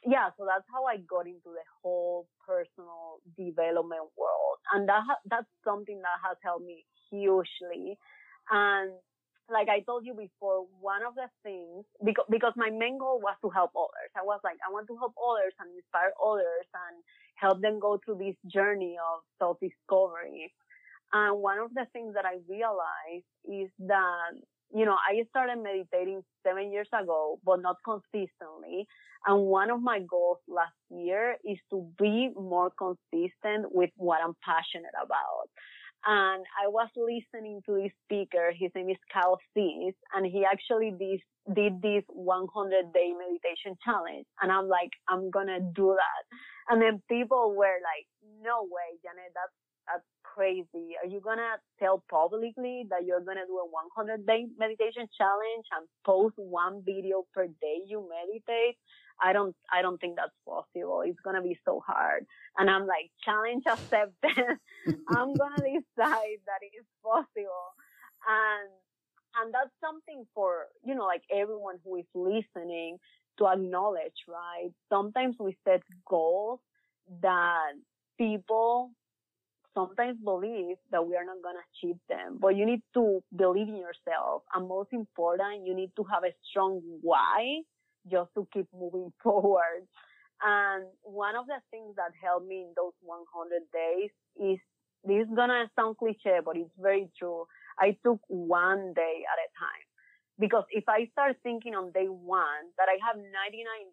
[0.07, 4.59] yeah, so that's how I got into the whole personal development world.
[4.73, 7.99] And that, ha- that's something that has helped me hugely.
[8.51, 8.93] And
[9.51, 13.37] like I told you before, one of the things, because, because my main goal was
[13.43, 14.11] to help others.
[14.17, 17.03] I was like, I want to help others and inspire others and
[17.37, 20.53] help them go through this journey of self-discovery.
[21.13, 24.33] And one of the things that I realized is that
[24.75, 28.87] you know, I started meditating seven years ago, but not consistently.
[29.27, 34.35] And one of my goals last year is to be more consistent with what I'm
[34.45, 35.49] passionate about.
[36.05, 38.51] And I was listening to this speaker.
[38.59, 41.21] His name is Kyle Cease, and he actually did,
[41.55, 44.27] did this 100 day meditation challenge.
[44.43, 46.23] And I'm like, I'm gonna do that.
[46.69, 48.07] And then people were like,
[48.43, 49.55] no way, Janet, that's
[49.87, 50.97] that's crazy.
[51.03, 55.87] Are you gonna tell publicly that you're gonna do a 100 day meditation challenge and
[56.05, 58.77] post one video per day you meditate?
[59.23, 61.03] I don't, I don't think that's possible.
[61.05, 62.27] It's gonna be so hard.
[62.59, 64.59] And I'm like, challenge accepted.
[65.09, 67.69] I'm gonna decide that it's possible.
[68.27, 68.71] And,
[69.41, 72.99] and that's something for, you know, like everyone who is listening
[73.39, 74.71] to acknowledge, right?
[74.89, 76.61] Sometimes we set goals
[77.21, 77.73] that
[78.19, 78.93] people
[79.75, 83.69] sometimes believe that we are not going to achieve them, but you need to believe
[83.69, 84.43] in yourself.
[84.55, 87.63] And most important, you need to have a strong why
[88.11, 89.87] just to keep moving forward.
[90.43, 94.59] And one of the things that helped me in those 100 days is
[95.05, 97.47] this is gonna sound cliche, but it's very true.
[97.79, 99.87] I took one day at a time.
[100.39, 103.31] Because if I start thinking on day one that I have 99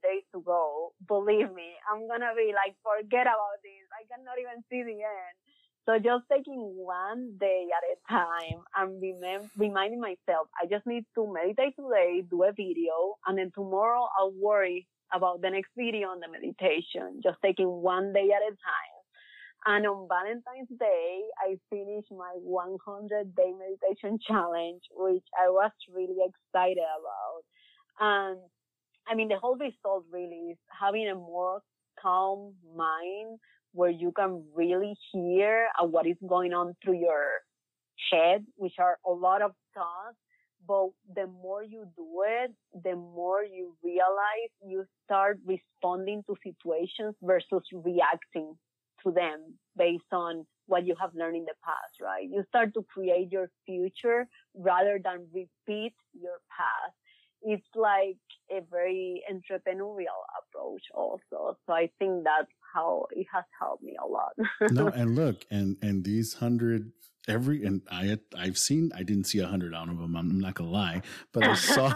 [0.02, 3.86] days to go, believe me, I'm gonna be like, forget about this.
[3.94, 5.36] I cannot even see the end.
[5.86, 11.06] So just taking one day at a time and remem- reminding myself, I just need
[11.16, 16.10] to meditate today, do a video, and then tomorrow I'll worry about the next video
[16.10, 19.00] on the meditation, just taking one day at a time.
[19.66, 26.18] And on Valentine's Day, I finished my 100 day meditation challenge, which I was really
[26.24, 27.44] excited about.
[28.00, 28.40] And
[29.08, 31.62] I mean, the whole result really is having a more
[32.02, 33.40] calm mind
[33.74, 37.26] where you can really hear uh, what is going on through your
[38.12, 40.18] head, which are a lot of thoughts.
[40.68, 42.52] But the more you do it,
[42.84, 48.56] the more you realize you start responding to situations versus reacting
[49.04, 52.28] to them based on what you have learned in the past, right?
[52.30, 56.96] You start to create your future rather than repeat your past.
[57.42, 58.20] It's like
[58.52, 61.58] a very entrepreneurial approach also.
[61.66, 64.34] So I think that's how it has helped me a lot.
[64.72, 66.92] no, and look, and and these hundred
[67.28, 70.16] every and I I've seen I didn't see a hundred out of them.
[70.16, 71.02] I'm not gonna lie,
[71.34, 71.94] but I saw.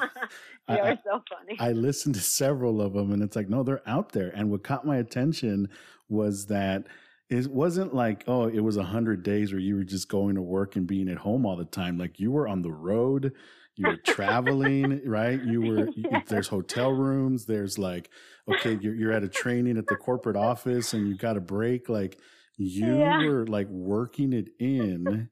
[0.70, 1.58] You're I, so funny.
[1.60, 4.32] I listened to several of them, and it's like no, they're out there.
[4.36, 5.70] And what caught my attention
[6.10, 6.88] was that
[7.30, 10.42] it wasn't like oh it was a hundred days where you were just going to
[10.42, 13.32] work and being at home all the time like you were on the road
[13.76, 16.22] you were traveling right you were yeah.
[16.28, 18.10] there's hotel rooms there's like
[18.48, 21.90] okay you're, you're at a training at the corporate office and you got a break
[21.90, 22.20] like
[22.58, 23.18] you yeah.
[23.26, 25.30] were like working it in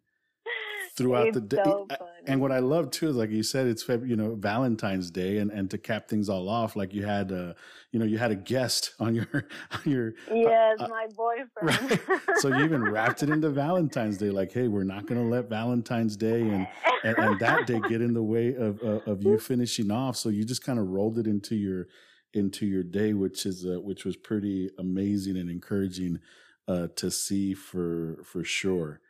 [0.96, 1.62] throughout it's the day.
[1.64, 1.88] So
[2.28, 5.52] and what I love too is like you said, it's you know Valentine's Day, and
[5.52, 7.56] and to cap things all off, like you had a
[7.92, 9.28] you know you had a guest on your
[9.72, 12.00] on your uh, yes, uh, my boyfriend.
[12.08, 12.20] Right?
[12.38, 15.50] so you even wrapped it into Valentine's Day, like hey, we're not going to let
[15.50, 16.68] Valentine's Day and,
[17.04, 20.16] and, and that day get in the way of uh, of you finishing off.
[20.16, 21.88] So you just kind of rolled it into your
[22.34, 26.20] into your day, which is uh, which was pretty amazing and encouraging
[26.68, 29.02] uh, to see for for sure.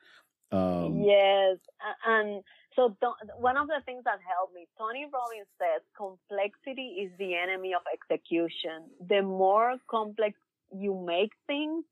[0.52, 1.58] Um, yes,
[2.06, 2.44] and
[2.76, 2.96] so
[3.38, 7.82] one of the things that helped me, Tony Robbins says, complexity is the enemy of
[7.92, 8.88] execution.
[9.08, 10.38] The more complex
[10.72, 11.84] you make things,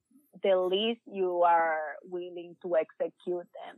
[0.44, 3.76] the least you are willing to execute them.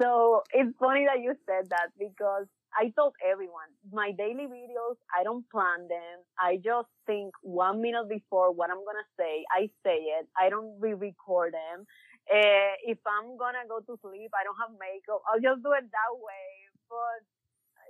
[0.00, 5.24] So it's funny that you said that because I told everyone my daily videos, I
[5.24, 6.24] don't plan them.
[6.38, 9.44] I just think one minute before what I'm going to say.
[9.52, 10.26] I say it.
[10.40, 11.84] I don't re-record them.
[12.30, 15.22] Uh, if I'm gonna go to sleep, I don't have makeup.
[15.26, 16.48] I'll just do it that way.
[16.88, 17.22] But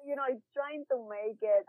[0.07, 1.65] you know, it's trying to make it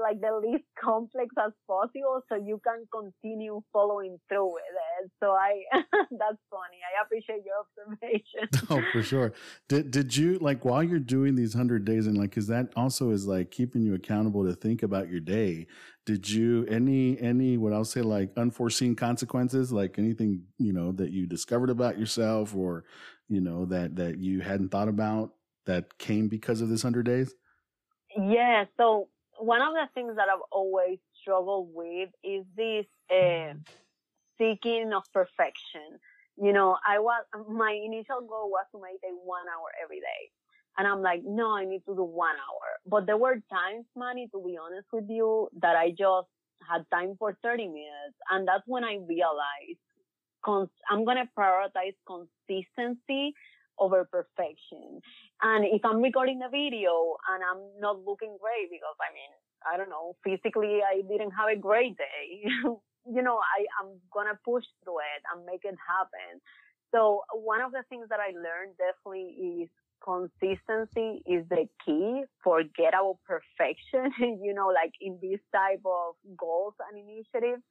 [0.00, 4.62] like the least complex as possible so you can continue following through with
[5.02, 5.10] it.
[5.20, 6.80] So I, that's funny.
[6.84, 8.48] I appreciate your observation.
[8.70, 9.32] oh, for sure.
[9.68, 13.10] Did, did you like while you're doing these hundred days and like, cause that also
[13.10, 15.66] is like keeping you accountable to think about your day.
[16.06, 21.10] Did you any, any, what I'll say like unforeseen consequences, like anything, you know, that
[21.10, 22.84] you discovered about yourself or,
[23.28, 25.34] you know, that, that you hadn't thought about
[25.66, 27.34] that came because of this hundred days?
[28.16, 28.64] Yeah.
[28.76, 29.08] So
[29.40, 33.54] one of the things that I've always struggled with is this uh,
[34.38, 35.98] seeking of perfection.
[36.36, 40.30] You know, I was my initial goal was to meditate one hour every day.
[40.78, 42.68] And I'm like, no, I need to do one hour.
[42.86, 46.28] But there were times, Manny, to be honest with you, that I just
[46.66, 48.16] had time for 30 minutes.
[48.30, 49.80] And that's when I realized
[50.44, 53.34] cons- I'm going to prioritize consistency
[53.80, 55.00] over perfection.
[55.42, 59.32] And if I'm recording a video and I'm not looking great because I mean,
[59.66, 62.44] I don't know, physically I didn't have a great day,
[63.06, 66.40] you know, I, I'm gonna push through it and make it happen.
[66.92, 69.70] So one of the things that I learned definitely is
[70.02, 72.24] consistency is the key.
[72.42, 74.12] Forget about perfection,
[74.42, 77.62] you know, like in this type of goals and initiatives.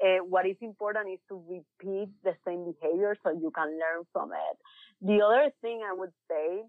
[0.00, 4.30] Uh, what is important is to repeat the same behavior so you can learn from
[4.32, 4.56] it.
[5.02, 6.62] The other thing I would say,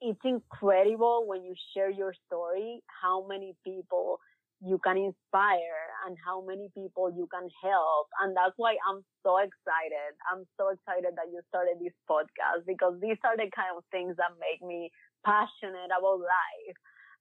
[0.00, 4.18] it's incredible when you share your story, how many people
[4.62, 8.06] you can inspire and how many people you can help.
[8.22, 10.14] And that's why I'm so excited.
[10.30, 14.14] I'm so excited that you started this podcast because these are the kind of things
[14.22, 14.90] that make me
[15.26, 16.78] passionate about life.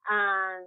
[0.09, 0.65] And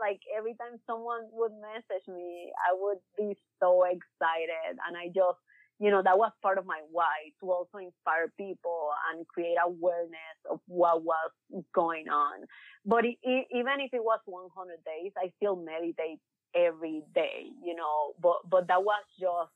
[0.00, 5.40] like every time someone would message me, I would be so excited and I just
[5.80, 10.38] you know, that was part of my why to also inspire people and create awareness
[10.50, 11.30] of what was
[11.74, 12.46] going on.
[12.86, 16.20] But it, it, even if it was 100 days, I still meditate
[16.54, 19.50] every day, you know, but, but that was just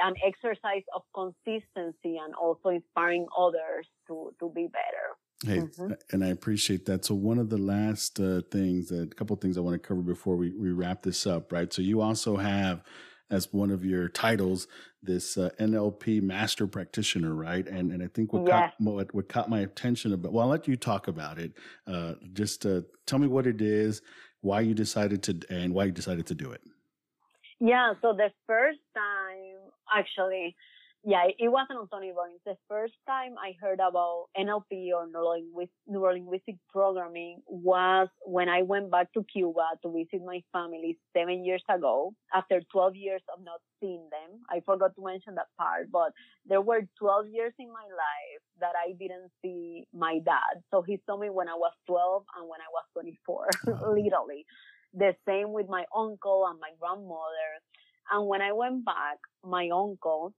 [0.00, 5.16] an exercise of consistency and also inspiring others to, to be better.
[5.44, 5.92] Hey, mm-hmm.
[6.12, 7.04] and I appreciate that.
[7.04, 10.00] So one of the last uh, things, a couple of things I want to cover
[10.00, 11.70] before we, we wrap this up, right?
[11.72, 12.82] So you also have
[13.30, 14.68] as one of your titles,
[15.02, 17.66] this uh, NLP master practitioner, right?
[17.66, 18.72] And and I think what, yes.
[18.78, 21.52] caught, what, what caught my attention about, well, I'll let you talk about it.
[21.86, 24.02] Uh, just uh, tell me what it is,
[24.40, 26.60] why you decided to, and why you decided to do it.
[27.60, 27.94] Yeah.
[28.02, 30.54] So the first time, actually,
[31.06, 32.40] yeah, it wasn't on Tony Robbins.
[32.44, 39.12] The first time I heard about NLP or neurolinguistic programming was when I went back
[39.12, 44.08] to Cuba to visit my family seven years ago after 12 years of not seeing
[44.10, 44.40] them.
[44.50, 46.10] I forgot to mention that part, but
[46.44, 50.58] there were 12 years in my life that I didn't see my dad.
[50.72, 53.48] So he saw me when I was 12 and when I was 24,
[53.94, 54.44] literally.
[54.92, 57.62] The same with my uncle and my grandmother.
[58.10, 60.32] And when I went back, my uncle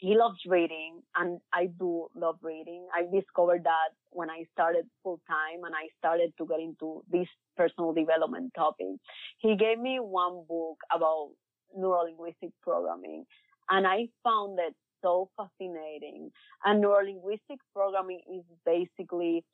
[0.00, 2.86] he loves reading and I do love reading.
[2.94, 7.28] I discovered that when I started full time and I started to get into this
[7.56, 8.96] personal development topic.
[9.38, 11.30] He gave me one book about
[11.78, 13.26] neurolinguistic programming
[13.68, 16.30] and I found it so fascinating.
[16.64, 19.44] And neurolinguistic programming is basically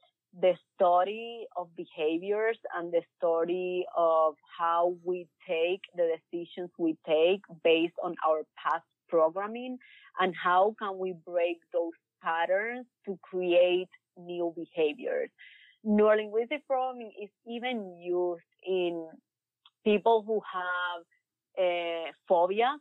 [0.40, 7.40] the story of behaviors and the story of how we take the decisions we take
[7.64, 9.78] based on our past programming
[10.20, 11.92] and how can we break those
[12.22, 15.30] patterns to create new behaviors.
[15.86, 19.08] Neurolinguistic programming is even used in
[19.84, 21.02] people who have
[21.58, 22.76] uh, phobia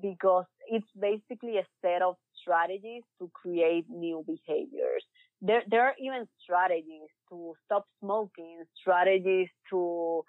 [0.00, 5.04] because it's basically a set of strategies to create new behaviors.
[5.42, 10.22] There, there are even strategies to stop smoking, strategies to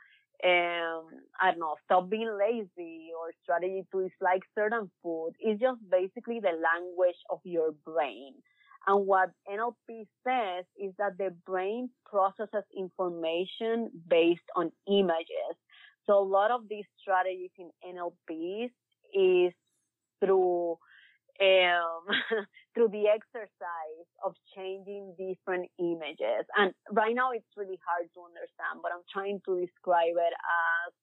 [0.43, 1.05] um,
[1.39, 5.33] I don't know, stop being lazy or strategy to dislike certain food.
[5.39, 8.33] It's just basically the language of your brain.
[8.87, 15.55] And what NLP says is that the brain processes information based on images.
[16.07, 18.71] So a lot of these strategies in NLP
[19.13, 19.53] is
[20.19, 20.77] through
[21.41, 22.05] um,
[22.73, 26.45] through the exercise of changing different images.
[26.57, 30.93] And right now it's really hard to understand, but I'm trying to describe it as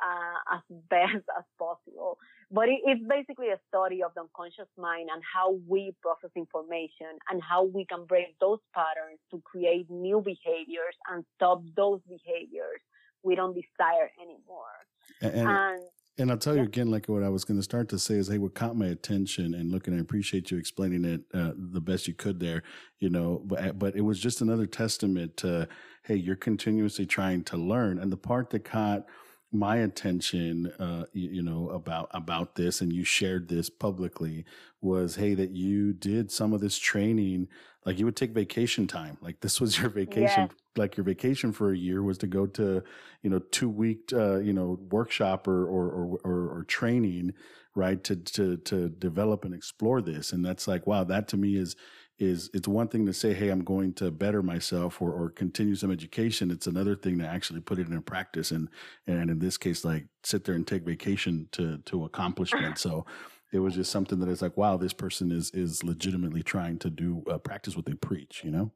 [0.00, 2.18] uh, as best as possible.
[2.50, 7.18] But it, it's basically a study of the unconscious mind and how we process information
[7.28, 12.80] and how we can break those patterns to create new behaviors and stop those behaviors
[13.22, 14.76] we don't desire anymore.
[15.20, 15.82] And, and and
[16.28, 18.38] I'll tell you again, like what I was going to start to say is, hey,
[18.38, 22.08] what caught my attention and look, and I appreciate you explaining it uh, the best
[22.08, 22.64] you could there,
[22.98, 25.68] you know, but, but it was just another testament to,
[26.02, 28.00] hey, you're continuously trying to learn.
[28.00, 29.06] And the part that caught
[29.52, 34.44] my attention, uh, you, you, know, about, about this and you shared this publicly
[34.80, 37.48] was, hey, that you did some of this training,
[37.86, 39.16] like you would take vacation time.
[39.20, 40.50] Like this was your vacation, yes.
[40.76, 42.82] like your vacation for a year was to go to,
[43.22, 47.32] you know, two week, uh, you know, workshop or, or, or, or, or training,
[47.74, 48.02] right.
[48.04, 50.32] To, to, to develop and explore this.
[50.32, 51.76] And that's like, wow, that to me is,
[52.18, 55.74] is it's one thing to say, Hey, I'm going to better myself or, or continue
[55.74, 56.50] some education.
[56.50, 58.50] It's another thing to actually put it in practice.
[58.50, 58.68] And,
[59.06, 62.78] and in this case, like sit there and take vacation to, to accomplishment.
[62.78, 63.06] So
[63.52, 66.90] it was just something that is like, wow, this person is, is legitimately trying to
[66.90, 68.72] do uh, practice what they preach, you know?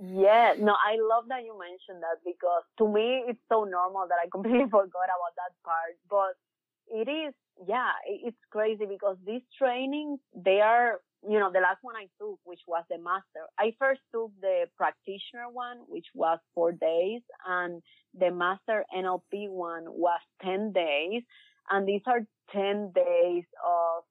[0.00, 4.18] Yeah, no, I love that you mentioned that because to me it's so normal that
[4.22, 5.98] I completely forgot about that part.
[6.08, 6.36] But
[6.86, 7.34] it is,
[7.66, 12.38] yeah, it's crazy because these trainings, they are you know, the last one I took,
[12.44, 17.82] which was the master, I first took the practitioner one, which was four days, and
[18.18, 21.22] the master NLP one was 10 days.
[21.70, 22.20] And these are
[22.52, 24.04] 10 days of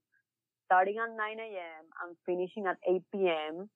[0.65, 1.83] starting at 9 a.m.
[2.03, 3.69] and finishing at 8 p.m.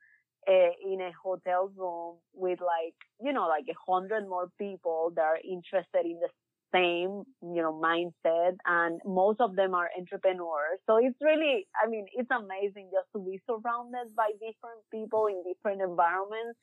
[0.47, 5.11] Uh, eh, in a hotel room with like, you know, like a hundred more people
[5.15, 6.29] that are interested in the
[6.73, 10.79] same, you know, mindset and most of them are entrepreneurs.
[10.87, 15.43] So it's really, I mean, it's amazing just to be surrounded by different people in
[15.43, 16.57] different environments.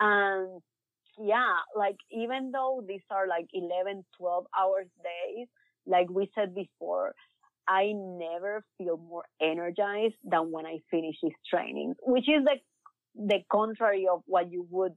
[0.00, 0.60] And
[1.18, 5.48] yeah, like even though these are like 11, 12 hours days,
[5.86, 7.14] like we said before,
[7.68, 12.56] I never feel more energized than when I finish these trainings, which is the,
[13.16, 14.94] the contrary of what you would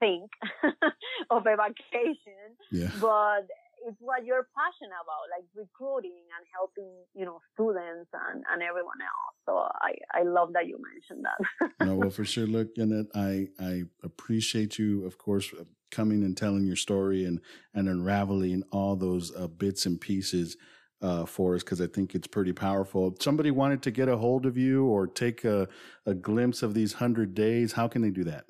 [0.00, 0.30] think
[1.30, 2.56] of a vacation.
[2.70, 2.90] Yeah.
[3.00, 3.48] But
[3.86, 8.98] it's what you're passionate about, like recruiting and helping, you know, students and, and everyone
[9.02, 9.34] else.
[9.46, 11.70] So I, I love that you mentioned that.
[11.86, 12.46] no, well, for sure.
[12.46, 15.52] Look, Annette, I, I appreciate you, of course,
[15.90, 17.40] coming and telling your story and,
[17.74, 20.56] and unraveling all those uh, bits and pieces
[21.00, 23.12] uh, for us because I think it's pretty powerful.
[23.12, 25.68] If somebody wanted to get a hold of you or take a,
[26.06, 28.44] a glimpse of these hundred days, how can they do that?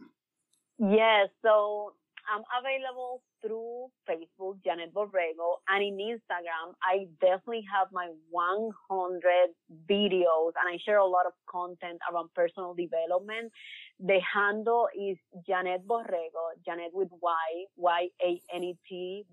[0.79, 1.93] Yes, so
[2.29, 9.55] I'm available through Facebook, Yanet Borrego, and in Instagram, I definitely have my 100
[9.89, 13.51] videos and I share a lot of content around personal development.
[14.01, 15.17] The handle is
[15.49, 19.25] Yanet Borrego, Yanet with Y, Y-A-N-E-T-B-O-R-R-E-G-O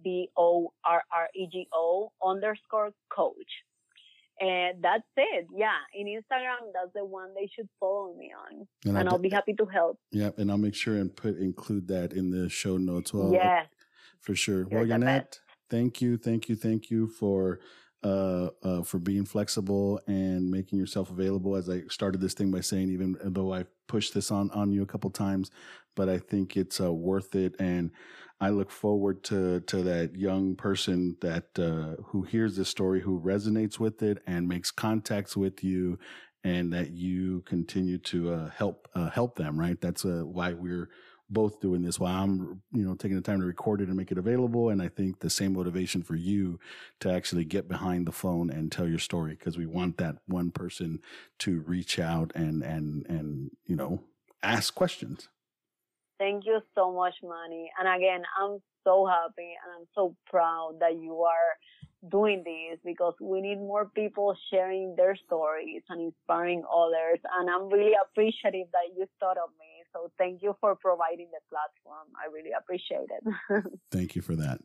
[2.23, 3.63] underscore coach.
[4.39, 5.47] And that's it.
[5.55, 5.77] Yeah.
[5.93, 8.67] In Instagram, that's the one they should follow me on.
[8.85, 9.97] And, and I'll be happy to help.
[10.11, 10.31] Yeah.
[10.37, 13.13] And I'll make sure and put, include that in the show notes.
[13.13, 13.67] Well, yes.
[14.19, 14.67] For sure.
[14.69, 15.39] You're well, Yanet,
[15.69, 16.17] thank you.
[16.17, 16.55] Thank you.
[16.55, 17.59] Thank you for,
[18.03, 21.55] uh, uh, for being flexible and making yourself available.
[21.55, 24.83] As I started this thing by saying, even though I pushed this on, on you
[24.83, 25.49] a couple times,
[25.95, 27.55] but I think it's uh, worth it.
[27.57, 27.91] And
[28.39, 33.19] I look forward to to that young person that uh, who hears this story, who
[33.19, 35.97] resonates with it, and makes contacts with you,
[36.43, 39.59] and that you continue to uh, help uh, help them.
[39.59, 39.79] Right.
[39.79, 40.89] That's uh, why we're
[41.29, 41.99] both doing this.
[41.99, 44.69] Why I'm you know taking the time to record it and make it available.
[44.69, 46.59] And I think the same motivation for you
[46.99, 50.51] to actually get behind the phone and tell your story because we want that one
[50.51, 50.99] person
[51.39, 54.03] to reach out and and and you know
[54.43, 55.29] ask questions.
[56.17, 57.71] Thank you so much, Manny.
[57.79, 61.57] And again, I'm so happy and I'm so proud that you are
[62.09, 67.19] doing this because we need more people sharing their stories and inspiring others.
[67.37, 69.83] And I'm really appreciative that you thought of me.
[69.93, 72.07] So thank you for providing the platform.
[72.15, 73.63] I really appreciate it.
[73.91, 74.61] thank you for that.